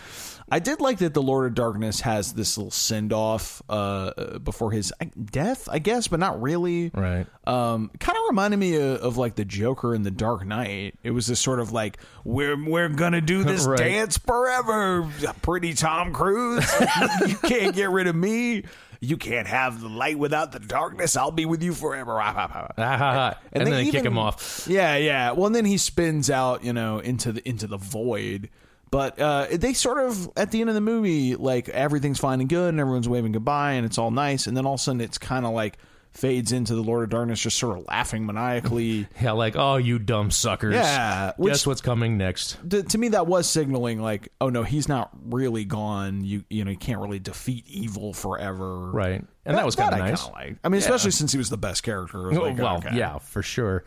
[0.50, 4.72] I did like that the Lord of Darkness has this little send off uh, before
[4.72, 4.94] his
[5.26, 6.90] death, I guess, but not really.
[6.94, 7.28] Right.
[7.46, 10.96] Um, kind of reminded me of, of like the Joker in the Dark Knight.
[11.04, 13.78] It was this sort of like we're we're gonna do this Right.
[13.78, 15.10] dance forever,
[15.42, 16.66] pretty Tom Cruise.
[17.28, 18.64] you can't get rid of me.
[19.00, 21.16] You can't have the light without the darkness.
[21.16, 22.20] I'll be with you forever.
[22.20, 23.40] Ah, ha, ha.
[23.52, 24.66] And, then they kick him off.
[24.68, 25.32] Yeah, yeah.
[25.32, 28.50] Well, and then he spins out, you know, into the into the void.
[28.90, 32.50] But uh, they sort of at the end of the movie, like everything's fine and
[32.50, 34.48] good, and everyone's waving goodbye, and it's all nice.
[34.48, 35.78] And then all of a sudden, it's kind of like
[36.12, 39.08] fades into the Lord of Darkness, just sort of laughing maniacally.
[39.22, 40.74] Yeah, like, oh, you dumb suckers.
[40.74, 42.58] Yeah, which- Guess what's coming next?
[42.70, 46.24] to, to me, that was signaling like, oh no, he's not really gone.
[46.24, 49.24] You you know, you can't really defeat evil forever, Right.
[49.46, 50.28] And that, was kind of nice.
[50.30, 50.60] liked.
[50.64, 52.22] I mean, especially since he was the best character.
[52.28, 52.98] Was Oh, like, well, okay.
[52.98, 53.86] yeah, for sure.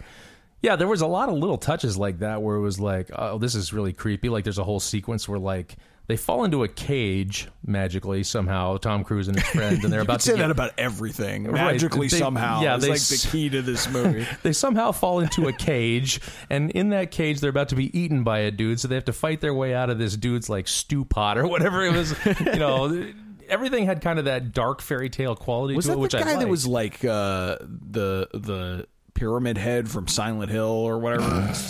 [0.62, 3.38] Yeah, there was a lot of little touches like that where it was like, oh,
[3.38, 4.28] this is really creepy.
[4.28, 8.76] Like, there's a whole sequence where like they fall into a cage magically somehow.
[8.76, 11.44] Tom Cruise and his friend, and they're about to say get, that about everything.
[11.44, 11.72] Right.
[11.72, 12.62] Magically, They- somehow.
[12.62, 14.26] yeah, it's like s- the key to this movie.
[14.42, 18.22] they somehow fall into a cage, and in that cage, they're about to be eaten
[18.24, 18.80] by a dude.
[18.80, 21.46] So they have to fight their way out of this dude's like stew pot or
[21.46, 22.12] whatever it was.
[22.26, 23.12] You know,
[23.48, 26.18] everything had kind of that dark fairy tale quality Was to that it, which the
[26.18, 31.52] I guy that was like uh, the the pyramid head from Silent Hill or whatever?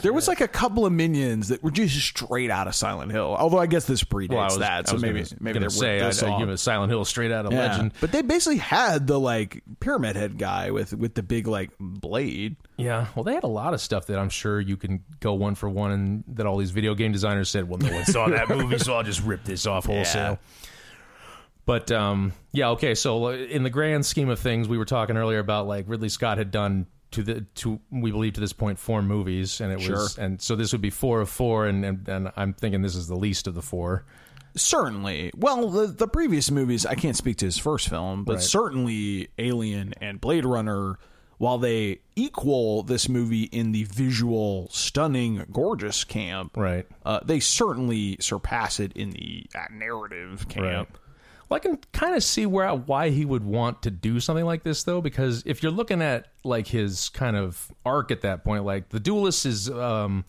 [0.00, 3.36] There was like a couple of minions that were just straight out of Silent Hill.
[3.38, 5.54] Although I guess this predates Well, I was, that, I so was maybe gonna, maybe
[5.58, 6.40] gonna they say I, this I off.
[6.40, 7.58] give a Silent Hill straight out of Yeah.
[7.68, 7.92] legend.
[8.00, 12.56] But they basically had the like pyramid head guy with with the big like blade.
[12.78, 15.54] Yeah, well, they had a lot of stuff that I'm sure you can go one
[15.54, 18.48] for one, and that all these video game designers said, "Well, no one saw that
[18.56, 20.38] movie, so I'll just rip this off wholesale."
[21.66, 22.94] But um, yeah, okay.
[22.94, 26.08] So uh, in the grand scheme of things, we were talking earlier about like Ridley
[26.08, 29.78] Scott had done to the to we believe to this point four movies, and it
[29.90, 32.94] was and so this would be four of four, and, and and I'm thinking this
[32.94, 34.04] is the least of the four.
[34.54, 35.32] Certainly.
[35.36, 38.42] Well, the the previous movies, I can't speak to his first film, but Right.
[38.42, 40.98] certainly Alien and Blade Runner
[41.38, 46.86] while they equal this movie in the visual, stunning, gorgeous camp, Right.
[47.04, 50.96] uh, they certainly surpass it in the uh, narrative camp.
[51.48, 54.64] Well, I can kind of see where why he would want to do something like
[54.64, 58.64] this, though, because if you're looking at like his kind of arc at that point,
[58.64, 60.24] like the Duelist is um,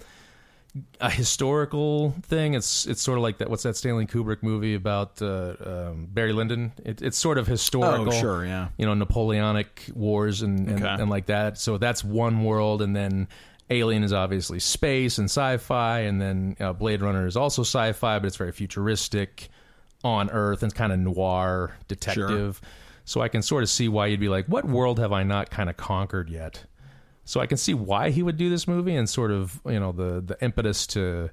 [1.02, 2.54] a historical thing.
[2.54, 3.50] It's it's sort of like that.
[3.50, 6.74] What's that Stanley Kubrick movie about uh, um, Barry Lyndon?
[6.86, 8.14] It, it's sort of historical.
[8.14, 8.68] Oh, sure, yeah.
[8.78, 11.02] You know, Napoleonic wars and and, Okay.
[11.02, 11.58] and like that.
[11.58, 13.28] So that's one world, and then.
[13.70, 18.26] Alien is obviously space and sci-fi, and then uh, Blade Runner is also sci-fi, but
[18.26, 19.50] it's very futuristic
[20.04, 22.62] on Earth and kind of noir detective.
[23.06, 25.50] So I can sort of see why you'd be like, what world have I not
[25.50, 26.66] kind of conquered yet?
[27.24, 29.92] So I can see why he would do this movie and sort of you know
[29.92, 31.30] the the impetus to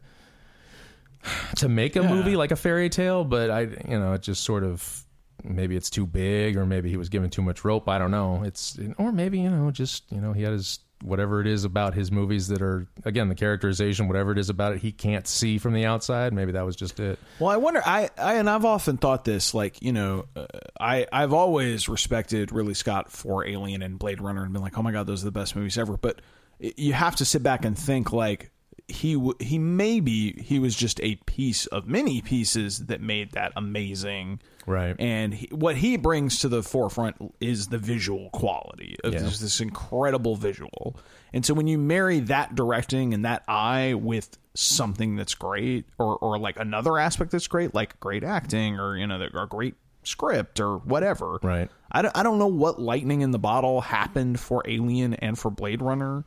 [1.57, 4.65] to make a movie like a fairy tale, but I you know it just sort
[4.65, 5.05] of
[5.45, 7.89] maybe it's too big or maybe he was given too much rope.
[7.89, 8.43] I don't know.
[8.43, 11.95] It's or maybe you know just you know he had his whatever it is about
[11.95, 15.59] his movies that are again the characterization whatever it is about it he can't see
[15.59, 17.83] from the outside maybe that was just it Well, I wonder.
[17.85, 19.55] I, I and I've often thought this.
[19.55, 20.47] Like you know, uh,
[20.79, 24.83] I I've always respected Ridley Scott for Alien and Blade Runner and been like, oh
[24.83, 25.97] my god, those are the best movies ever.
[25.97, 26.21] But
[26.59, 28.51] you have to sit back and think like
[28.89, 33.53] he w- he maybe he was just a piece of many pieces that made that
[33.57, 34.41] amazing.
[34.66, 34.95] Right.
[34.99, 39.20] And he, what he brings to the forefront is the visual quality of Yeah.
[39.20, 40.97] this, this incredible visual.
[41.32, 46.16] And so when you marry that directing and that eye with something that's great or
[46.18, 49.74] or like another aspect that's great like great acting or you know the- or great
[50.03, 51.39] script or whatever.
[51.43, 51.70] Right.
[51.91, 55.51] I don't, I don't know what lightning in the bottle happened for Alien and for
[55.51, 56.24] Blade Runner,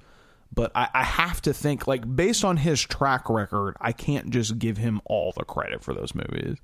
[0.54, 4.58] but I, I have to think like based on his track record, I can't just
[4.60, 6.58] give him all the credit for those movies.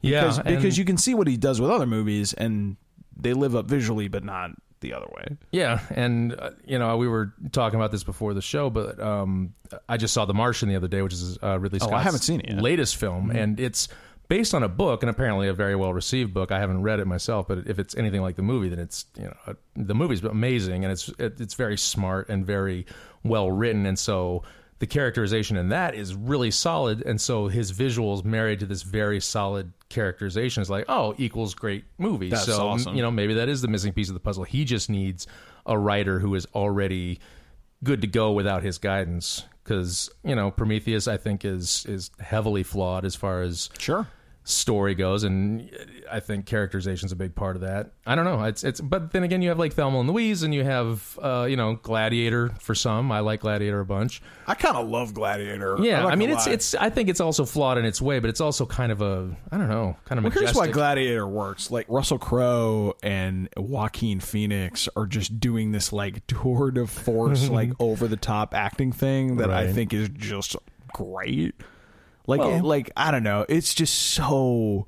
[0.00, 2.76] Because, and- because you can see what he does with other movies and
[3.16, 5.36] they live up visually but not the other way.
[5.52, 9.54] Yeah, and uh, you know we were talking about this before the show, but um,
[9.88, 12.02] I just saw The Martian the other day, which is uh, Ridley Scott's Oh, I
[12.02, 12.54] haven't seen it yet.
[12.56, 12.64] Mm-hmm.
[12.64, 13.86] latest film, and it's
[14.32, 16.50] based on a book, and apparently a very well received book.
[16.50, 19.24] I haven't read it myself, but if it's anything like the movie, then it's you
[19.24, 22.86] know uh, the movie's amazing, and it's it, it's very smart and very
[23.22, 24.42] well written, and so.
[24.78, 29.20] The characterization in that is really solid, and so his visuals married to this very
[29.20, 32.30] solid characterization is like, oh, equals great movie.
[32.30, 32.96] That's so awesome.
[32.96, 34.42] you know, maybe that is the missing piece of the puzzle.
[34.42, 35.28] He just needs
[35.66, 37.20] a writer who is already
[37.84, 39.44] good to go without his guidance.
[39.62, 44.08] Because you know, Prometheus, I think is is heavily flawed as far as Sure.
[44.44, 45.70] Story goes, and
[46.10, 47.92] I think characterization is a big part of that.
[48.06, 48.42] I don't know.
[48.44, 51.46] It's it's, but then again, you have like Thelma and Louise, and you have uh,
[51.48, 53.12] you know Gladiator for some.
[53.12, 54.20] I like Gladiator a bunch.
[54.46, 55.76] I kind of love Gladiator.
[55.80, 56.52] Yeah, I mean it's lie.
[56.54, 56.74] it's.
[56.74, 59.58] I think it's also flawed in its way, but it's also kind of a I
[59.58, 60.40] don't know, kind of Well, majestic.
[60.40, 61.70] here's why Gladiator works.
[61.70, 67.70] Like Russell Crowe and Joaquin Phoenix are just doing this like tour de force, like
[67.78, 70.56] over the top acting thing that I think is just
[70.92, 71.54] great.
[72.38, 74.86] Like, Well- like I don't know, it's just so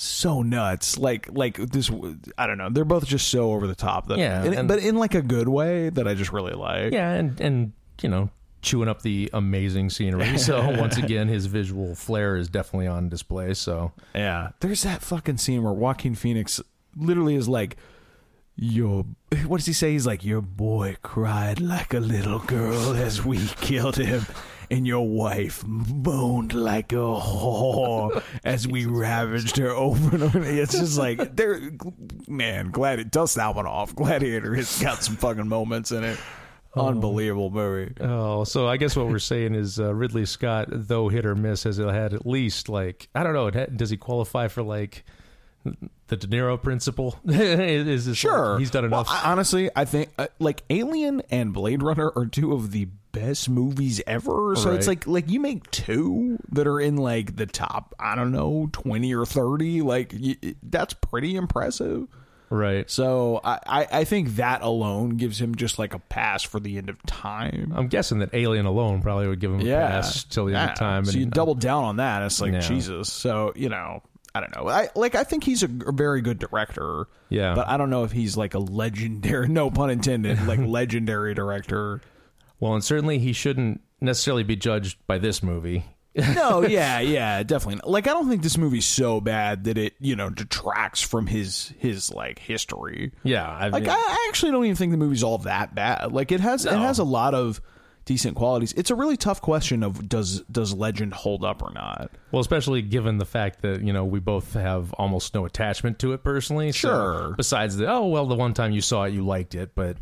[0.00, 0.96] so nuts.
[0.96, 1.90] Like, like this.
[2.38, 2.68] I don't know.
[2.70, 4.06] They're both just so over the top.
[4.06, 6.92] That, Yeah, and- and- but in like a good way that I just really like.
[6.92, 8.30] Yeah, and and you know,
[8.62, 10.38] chewing up the amazing scenery.
[10.38, 13.54] So once again, his visual flair is definitely on display.
[13.54, 14.50] So Yeah.
[14.60, 16.60] There's that fucking scene where Joaquin Phoenix
[16.96, 17.76] literally is like,
[18.56, 19.04] Your
[19.46, 19.92] what does he say?
[19.92, 24.26] He's like, Your boy cried like a little girl as we killed him,
[24.70, 30.42] and your wife moaned like a whore as we ravaged her over and over.
[30.42, 31.60] It's just like there
[32.26, 33.94] man, glad it dust that one off.
[33.94, 36.18] Gladiator has got some fucking moments in it.
[36.76, 37.92] Unbelievable movie.
[38.00, 41.64] oh, so I guess what we're saying is uh, Ridley Scott, though hit or miss,
[41.64, 43.46] has had at least like I don't know.
[43.48, 45.04] it had- Does he qualify for like
[46.06, 47.18] the De Niro principle?
[47.26, 49.08] is this Sure, like, he's done Well, enough?
[49.24, 52.86] I- honestly, I think uh, like Alien and Blade Runner are two of the
[53.20, 54.54] best movies ever.
[54.56, 57.94] So it's like like you make two that are in like the top.
[57.98, 59.82] I don't know, twenty or thirty.
[59.82, 62.06] Like y that's pretty impressive.
[62.50, 62.88] right.
[62.90, 66.78] So I, I I think that alone gives him just like a pass for the
[66.78, 67.72] end of time.
[67.74, 70.72] I'm guessing that Alien alone probably would give him a pass till the end Yeah.
[70.72, 71.04] of time.
[71.04, 72.22] So you and- uh, double down on that.
[72.22, 72.60] It's like Yeah.
[72.60, 73.12] Jesus.
[73.12, 74.02] So you know.
[74.34, 74.68] I don't know.
[74.68, 75.14] I like.
[75.14, 77.06] I think he's a, a very good director.
[77.30, 77.54] Yeah.
[77.54, 79.48] but I don't know if he's like a legendary.
[79.58, 80.46] No pun intended.
[80.46, 82.02] Like legendary director.
[82.60, 85.84] Well, and certainly he shouldn't necessarily be judged by this movie.
[86.34, 87.80] No, yeah, yeah, definitely.
[87.88, 91.72] Like, I don't think this movie's so bad that it, you know, detracts from his
[91.78, 93.12] his like history.
[93.22, 96.12] Yeah, I Like, I, I actually don't even think the movie's all that bad.
[96.12, 97.60] Like, it has it has a lot of
[98.08, 98.72] decent qualities.
[98.72, 102.10] It's a really tough question of does does Legend hold up or not.
[102.32, 106.14] Well, especially given the fact that you know we both have almost no attachment to
[106.14, 106.72] it personally.
[106.72, 107.34] So Sure.
[107.36, 109.98] besides the oh well, the one time you saw it, you liked it, but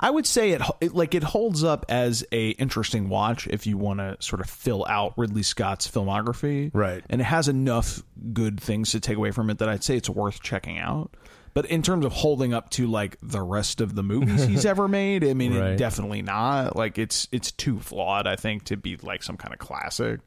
[0.00, 3.76] I would say it, it like it holds up as a interesting watch if you
[3.76, 7.04] want to sort of fill out Ridley Scott's filmography, Right.
[7.10, 8.02] And it has enough
[8.32, 11.14] good things to take away from it that I'd say it's worth checking out.
[11.52, 14.86] But in terms of holding up to like the rest of the movies he's ever
[14.86, 15.76] made, I mean, Right.
[15.76, 16.76] definitely not.
[16.76, 20.20] Like it's it's too flawed, I think, to be like some kind of classic.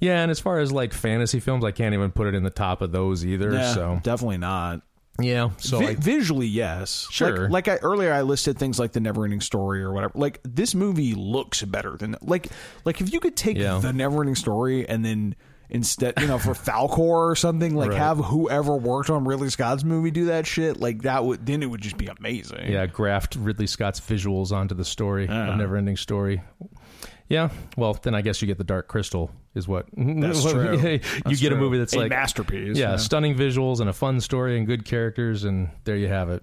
[0.00, 0.22] yeah.
[0.22, 2.80] And as far as like fantasy films, I can't even put it in the top
[2.82, 3.52] of those either.
[3.52, 4.82] Yeah, So definitely not.
[5.20, 7.08] yeah, so Vi- like, visually, yes.
[7.10, 7.48] Sure.
[7.48, 10.12] Like, like I earlier, I listed things like the Neverending Story or whatever.
[10.16, 12.46] Like this movie looks better than like
[12.84, 13.78] like if you could take Yeah.
[13.80, 15.34] the Neverending Story and then
[15.70, 17.98] instead, you know, for Falkor or something, like Right.
[17.98, 20.78] have whoever worked on Ridley Scott's movie do that shit.
[20.80, 22.70] Like that would then it would just be amazing.
[22.72, 25.52] yeah, graft Ridley Scott's visuals onto the story, Yeah.
[25.52, 26.42] a never-ending story.
[27.28, 30.78] Yeah, well, then I guess you get the Dark Crystal is what That's what- true.
[30.92, 32.78] you That's get a movie that's A like masterpiece.
[32.78, 36.42] Yeah, stunning visuals and a fun story and good characters, and there you have it.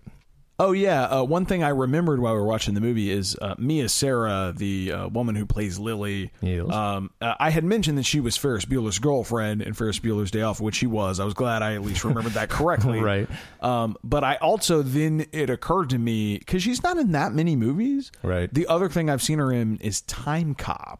[0.57, 3.55] Oh yeah, uh, one thing I remembered while we were watching the movie is uh,
[3.57, 6.31] Mia Sara, the uh, woman who plays Lily.
[6.41, 6.71] Yes.
[6.71, 10.43] Um, uh, I had mentioned that she was Ferris Bueller's girlfriend in Ferris Bueller's Day
[10.43, 11.19] Off, which she was.
[11.19, 13.01] I was glad I at least remembered that correctly.
[13.01, 13.27] Right.
[13.61, 17.57] Um, but I also then it occurred to me because she's not in that many
[17.57, 18.13] movies.
[18.23, 18.53] Right.
[18.53, 20.99] The other thing I've seen her in is Timecop.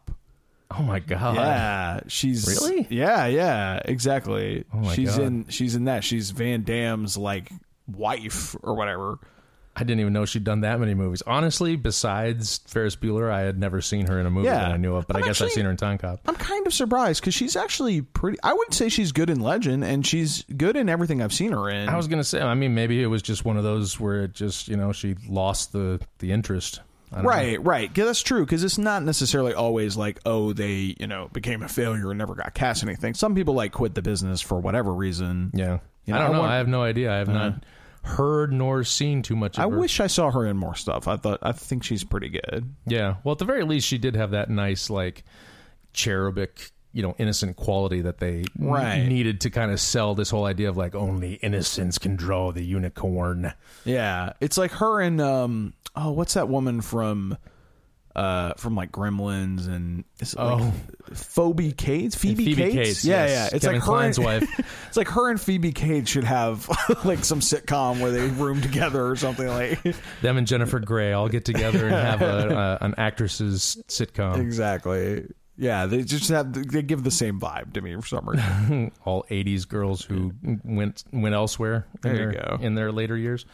[0.70, 1.36] Oh my god!
[1.36, 2.86] Yeah, she's Really?
[2.90, 4.64] Yeah, yeah, exactly.
[4.74, 5.26] Oh she's God.
[5.26, 6.02] in she's in that.
[6.04, 7.50] She's Van Damme's like
[7.86, 9.18] wife or whatever.
[9.78, 11.22] I didn't even know she'd done that many movies.
[11.26, 14.60] Honestly, besides Ferris Bueller, I had never seen her in a movie Yeah.
[14.60, 15.06] that I knew of.
[15.06, 16.20] But i I'm guess I've seen her in Timecop.
[16.26, 18.38] I'm kind of surprised because she's actually pretty.
[18.42, 21.68] I wouldn't say she's good in Legend, and she's good in everything I've seen her
[21.68, 21.88] in.
[21.90, 24.32] I was gonna say, I mean, maybe it was just one of those where it
[24.32, 26.80] just, you know, she lost the the interest.
[27.12, 27.28] I don't know.
[27.30, 27.94] right, right.
[27.94, 32.10] That's true because it's not necessarily always like, oh, they you know became a failure
[32.10, 33.14] and never got cast in anything.
[33.14, 35.50] Some people like quit the business for whatever reason.
[35.54, 36.40] Yeah, You I don't I know.
[36.40, 37.12] want- I have no idea.
[37.12, 37.38] I have uh-huh.
[37.50, 37.64] not
[38.06, 39.58] heard nor seen too much.
[39.58, 39.78] Of I her.
[39.78, 41.06] wish I saw her in more stuff.
[41.08, 42.74] I thought I think she's pretty good.
[42.86, 43.16] Yeah.
[43.24, 45.24] Well, at the very least, she did have that nice, like,
[45.92, 49.04] cherubic, you know, innocent quality that they Right.
[49.06, 52.64] needed to kind of sell this whole idea of like only innocence can draw the
[52.64, 53.52] unicorn.
[53.84, 57.36] Yeah, it's like her and um oh, what's that woman from
[58.16, 60.72] uh from like Gremlins and it like Oh.
[61.12, 63.30] Phoebe Cates, Phoebe, Phoebe Cates, Cates, yeah, yes.
[63.30, 63.56] yeah.
[63.56, 64.60] It's Kevin like her Kline's and, wife.
[64.88, 66.68] it's like her and Phoebe Cates should have
[67.04, 69.80] like some sitcom where they room together or something like.
[70.22, 74.38] Them and Jennifer Grey all get together and have a, a an actresses sitcom.
[74.40, 75.26] exactly.
[75.58, 78.92] Yeah, they just have they give the same vibe to me for some reason.
[79.04, 80.32] All '80s girls who
[80.64, 81.86] went went elsewhere.
[81.94, 82.58] In There you their, go.
[82.60, 83.46] In their later years.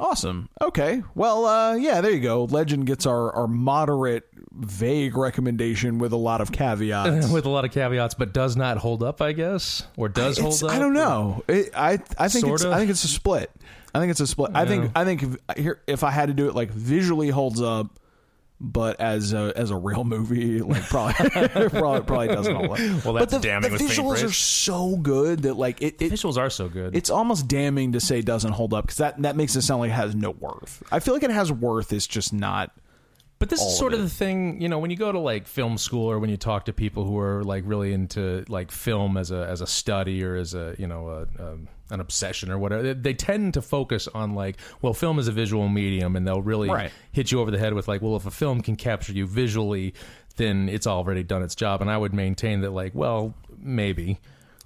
[0.00, 0.48] Awesome.
[0.60, 1.02] Okay.
[1.14, 2.44] Well, uh, yeah, there you go.
[2.44, 7.28] Legend gets our our moderate, vague recommendation with a lot of caveats.
[7.32, 10.60] with a lot of caveats, but does not hold up, I guess, or does It's-
[10.60, 10.76] hold up.
[10.76, 11.42] I don't know.
[11.48, 12.72] It, I I think it's Sorta?
[12.72, 13.50] I think it's a split.
[13.94, 14.50] I think it's a split.
[14.54, 17.60] I think I think if, here if I had to do it like visually holds
[17.60, 17.97] up,
[18.60, 22.78] but as a as a real movie, like probably probably, probably doesn't hold up.
[22.78, 26.36] Well, but that's the, damning the visuals are so good that like it, it Visuals
[26.36, 26.96] are so good.
[26.96, 29.90] it's almost damning to say doesn't hold up because that that makes it sound like
[29.90, 30.82] it has no worth.
[30.90, 31.92] I feel like it has worth.
[31.92, 32.72] It's just not.
[33.38, 34.02] But this is sort of it.
[34.02, 36.64] the thing, you know, when you go to like film school or when you talk
[36.64, 40.34] to people who are like really into like film as a as a study or
[40.34, 41.08] as a you know
[41.38, 45.18] a, um, an obsession or whatever, they, they tend to focus on like, well, film
[45.18, 46.90] is a visual medium, and they'll really Right.
[47.12, 49.94] hit you over the head with like, well, if a film can capture you visually,
[50.36, 51.80] then it's already done its job.
[51.80, 54.18] And I would maintain that like, well, maybe.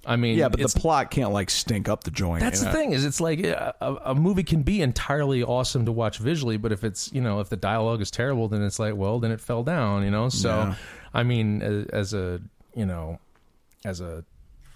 [0.05, 2.41] I mean, Yeah, but the plot can't like stink up the joint.
[2.41, 2.77] that's you the know?
[2.79, 6.57] thing is it's like a, a a movie can be entirely awesome to watch visually,
[6.57, 9.31] but if it's you know if the dialogue is terrible, then it's like well then
[9.31, 10.29] it fell down, you know.
[10.29, 10.75] So Yeah.
[11.13, 12.41] I mean, as, as a
[12.75, 13.19] you know,
[13.85, 14.25] as a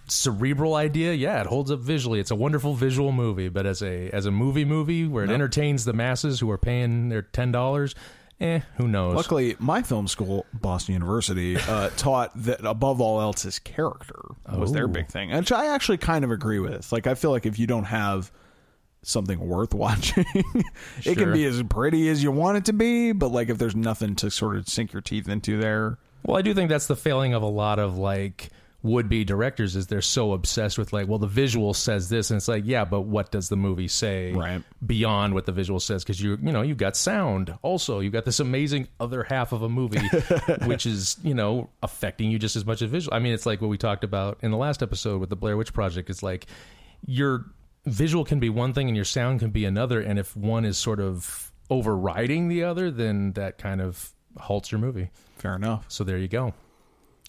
[0.07, 2.19] cerebral idea, yeah, it holds up visually.
[2.19, 5.84] It's a wonderful visual movie, but as a as a movie movie where it entertains
[5.84, 7.95] the masses who are paying their ten dollars,
[8.39, 9.15] eh, who knows?
[9.15, 14.19] Luckily, my film school, Boston University, uh, taught that above all else is character
[14.55, 14.88] was their Oh.
[14.89, 16.91] big thing, which I actually kind of agree with.
[16.91, 18.31] Like, I feel like if you don't have
[19.03, 20.25] something worth watching,
[21.05, 23.75] it can be as pretty as you want it to be, but like if there's
[23.75, 26.95] nothing to sort of sink your teeth into there, Well, I do think that's the
[26.95, 28.49] failing of a lot of like
[28.84, 32.47] would-be directors is they're so obsessed with like, well, the visual says this, and it's
[32.47, 34.61] like, yeah, but what does the movie say Right.
[34.86, 36.03] beyond what the visual says?
[36.03, 37.53] Because you, you know, you've got sound.
[37.63, 40.07] Also, you've got this amazing other half of a movie,
[40.65, 43.13] which is you know affecting you just as much as visual.
[43.15, 45.57] I mean, it's like what we talked about in the last episode with the Blair
[45.57, 46.09] Witch Project.
[46.09, 46.45] It's like
[47.05, 47.45] your
[47.86, 50.78] visual can be one thing and your sound can be another, and if one is
[50.78, 55.09] sort of overriding the other, then that kind of halts your movie.
[55.38, 55.86] Fair enough.
[55.88, 56.53] So there you go.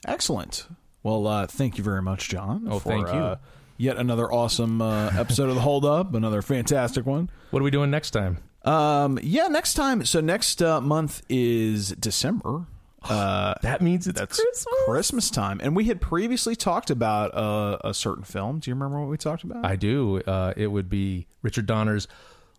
[0.06, 0.66] Excellent.
[1.02, 2.66] Well, uh, thank you very much, John.
[2.68, 3.12] Oh, for, thank you.
[3.12, 3.36] Uh,
[3.76, 6.14] yet another awesome uh, episode of the Hold Up.
[6.14, 7.30] Another fantastic one.
[7.50, 8.38] What are we doing next time?
[8.64, 10.04] Um, yeah, next time.
[10.04, 12.66] So next uh, month is December.
[13.02, 14.74] Uh, That means it's that's Christmas.
[14.86, 18.58] Christmas time, and we had previously talked about uh, a certain film.
[18.58, 19.64] Do you remember what we talked about?
[19.64, 20.20] I do.
[20.20, 22.08] Uh, it would be Richard Donner's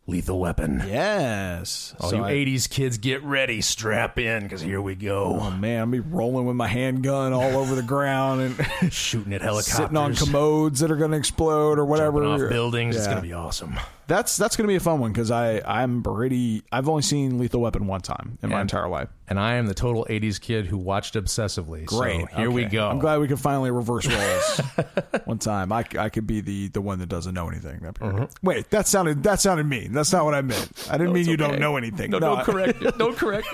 [0.10, 0.84] Lethal Weapon.
[0.88, 1.96] yes.
[2.00, 5.38] All So you I- 80s kids, get ready, strap in, because here we go.
[5.40, 9.42] Oh man, I'll be rolling with my handgun all over the ground and Shooting at
[9.42, 9.74] helicopters.
[9.78, 12.22] sitting on commodes that are going to explode or whatever.
[12.24, 12.96] jumping off buildings.
[12.96, 13.12] It's Yeah.
[13.14, 13.76] going to be awesome.
[14.10, 16.64] That's that's going to be a fun one because I I'm pretty.
[16.72, 19.10] I've only seen Lethal Weapon one time in my entire life.
[19.28, 21.86] And I am the total 80s kid who watched obsessively.
[21.86, 22.22] Great.
[22.32, 22.90] So here we go.
[22.90, 24.62] I'm glad we can finally reverse roles
[25.26, 25.72] one time.
[25.72, 27.86] I, I could be the the one that doesn't know anything.
[27.86, 28.26] Uh-huh.
[28.42, 29.94] Wait, that sounded that sounded mean.
[29.94, 30.72] That's not what I meant.
[30.90, 32.10] I didn't mean you don't know anything.
[32.10, 32.98] No, no, don't correct.
[32.98, 33.48] Don't correct.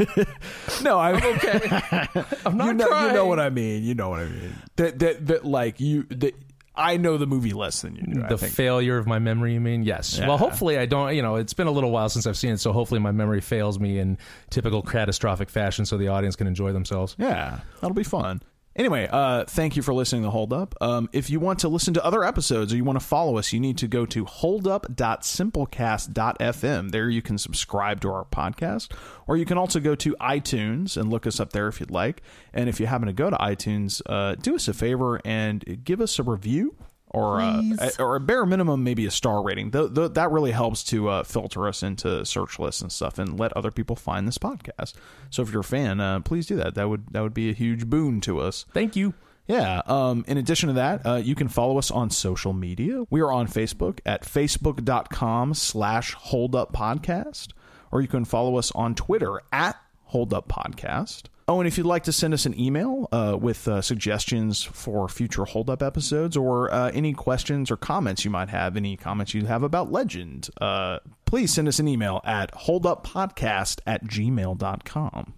[0.82, 1.60] No, I, Okay.
[2.46, 3.08] I'm not you know, crying.
[3.08, 3.84] you know what I mean.
[3.84, 4.56] You know what I mean.
[4.78, 6.34] That that that like you that
[6.78, 8.24] I know the movie less than you do.
[8.24, 8.54] I the think.
[8.54, 9.84] failure of my memory, you mean?
[9.84, 10.18] Yes.
[10.18, 10.28] Yeah.
[10.28, 12.60] Well, hopefully I don't, you know, it's been a little while since I've seen it,
[12.60, 14.18] so hopefully my memory fails me in
[14.50, 17.16] typical catastrophic fashion so the audience can enjoy themselves.
[17.18, 18.42] Yeah, that'll be fun.
[18.78, 20.76] Anyway, uh, thank you for listening to Hold Up.
[20.82, 23.54] Um, if you want to listen to other episodes or you want to follow us,
[23.54, 26.92] you need to go to holdup.simplecast.fm.
[26.92, 28.92] There you can subscribe to our podcast,
[29.28, 32.22] or you can also go to iTunes and look us up there if you'd like.
[32.54, 36.02] And if you happen to go to iTunes, uh, do us a favor and give
[36.02, 36.76] us a review.
[37.16, 37.62] Or, uh,
[37.98, 39.72] or a bare minimum, maybe a star rating.
[39.72, 43.40] Th- th- that really helps to uh, filter us into search lists and stuff, and
[43.40, 44.94] let other people find this podcast.
[45.30, 46.76] So if you're a fan, uh, please do that.
[46.76, 48.66] That would that would be a huge boon to us.
[48.74, 49.14] Thank you.
[49.48, 49.82] Yeah.
[49.86, 53.06] Um, in addition to that, uh, you can follow us on social media.
[53.10, 57.50] We are on Facebook at facebook.com slash holduppodcast,
[57.92, 59.78] or you can follow us on Twitter at
[60.12, 61.24] holduppodcast.
[61.48, 65.08] Oh, and if you'd like to send us an email uh, with uh, suggestions for
[65.08, 69.36] future Hold Up episodes or uh, any questions or comments you might have, any comments
[69.36, 75.34] you have about Legend, uh, please send us an email at holduppodcast at gmail.com.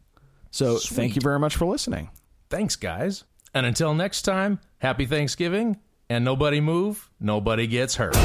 [0.50, 2.10] So thank you very much for listening.
[2.50, 3.26] Thanks, guys.
[3.54, 5.78] And until next time, happy Thanksgiving,
[6.10, 8.16] and nobody move, nobody gets hurt.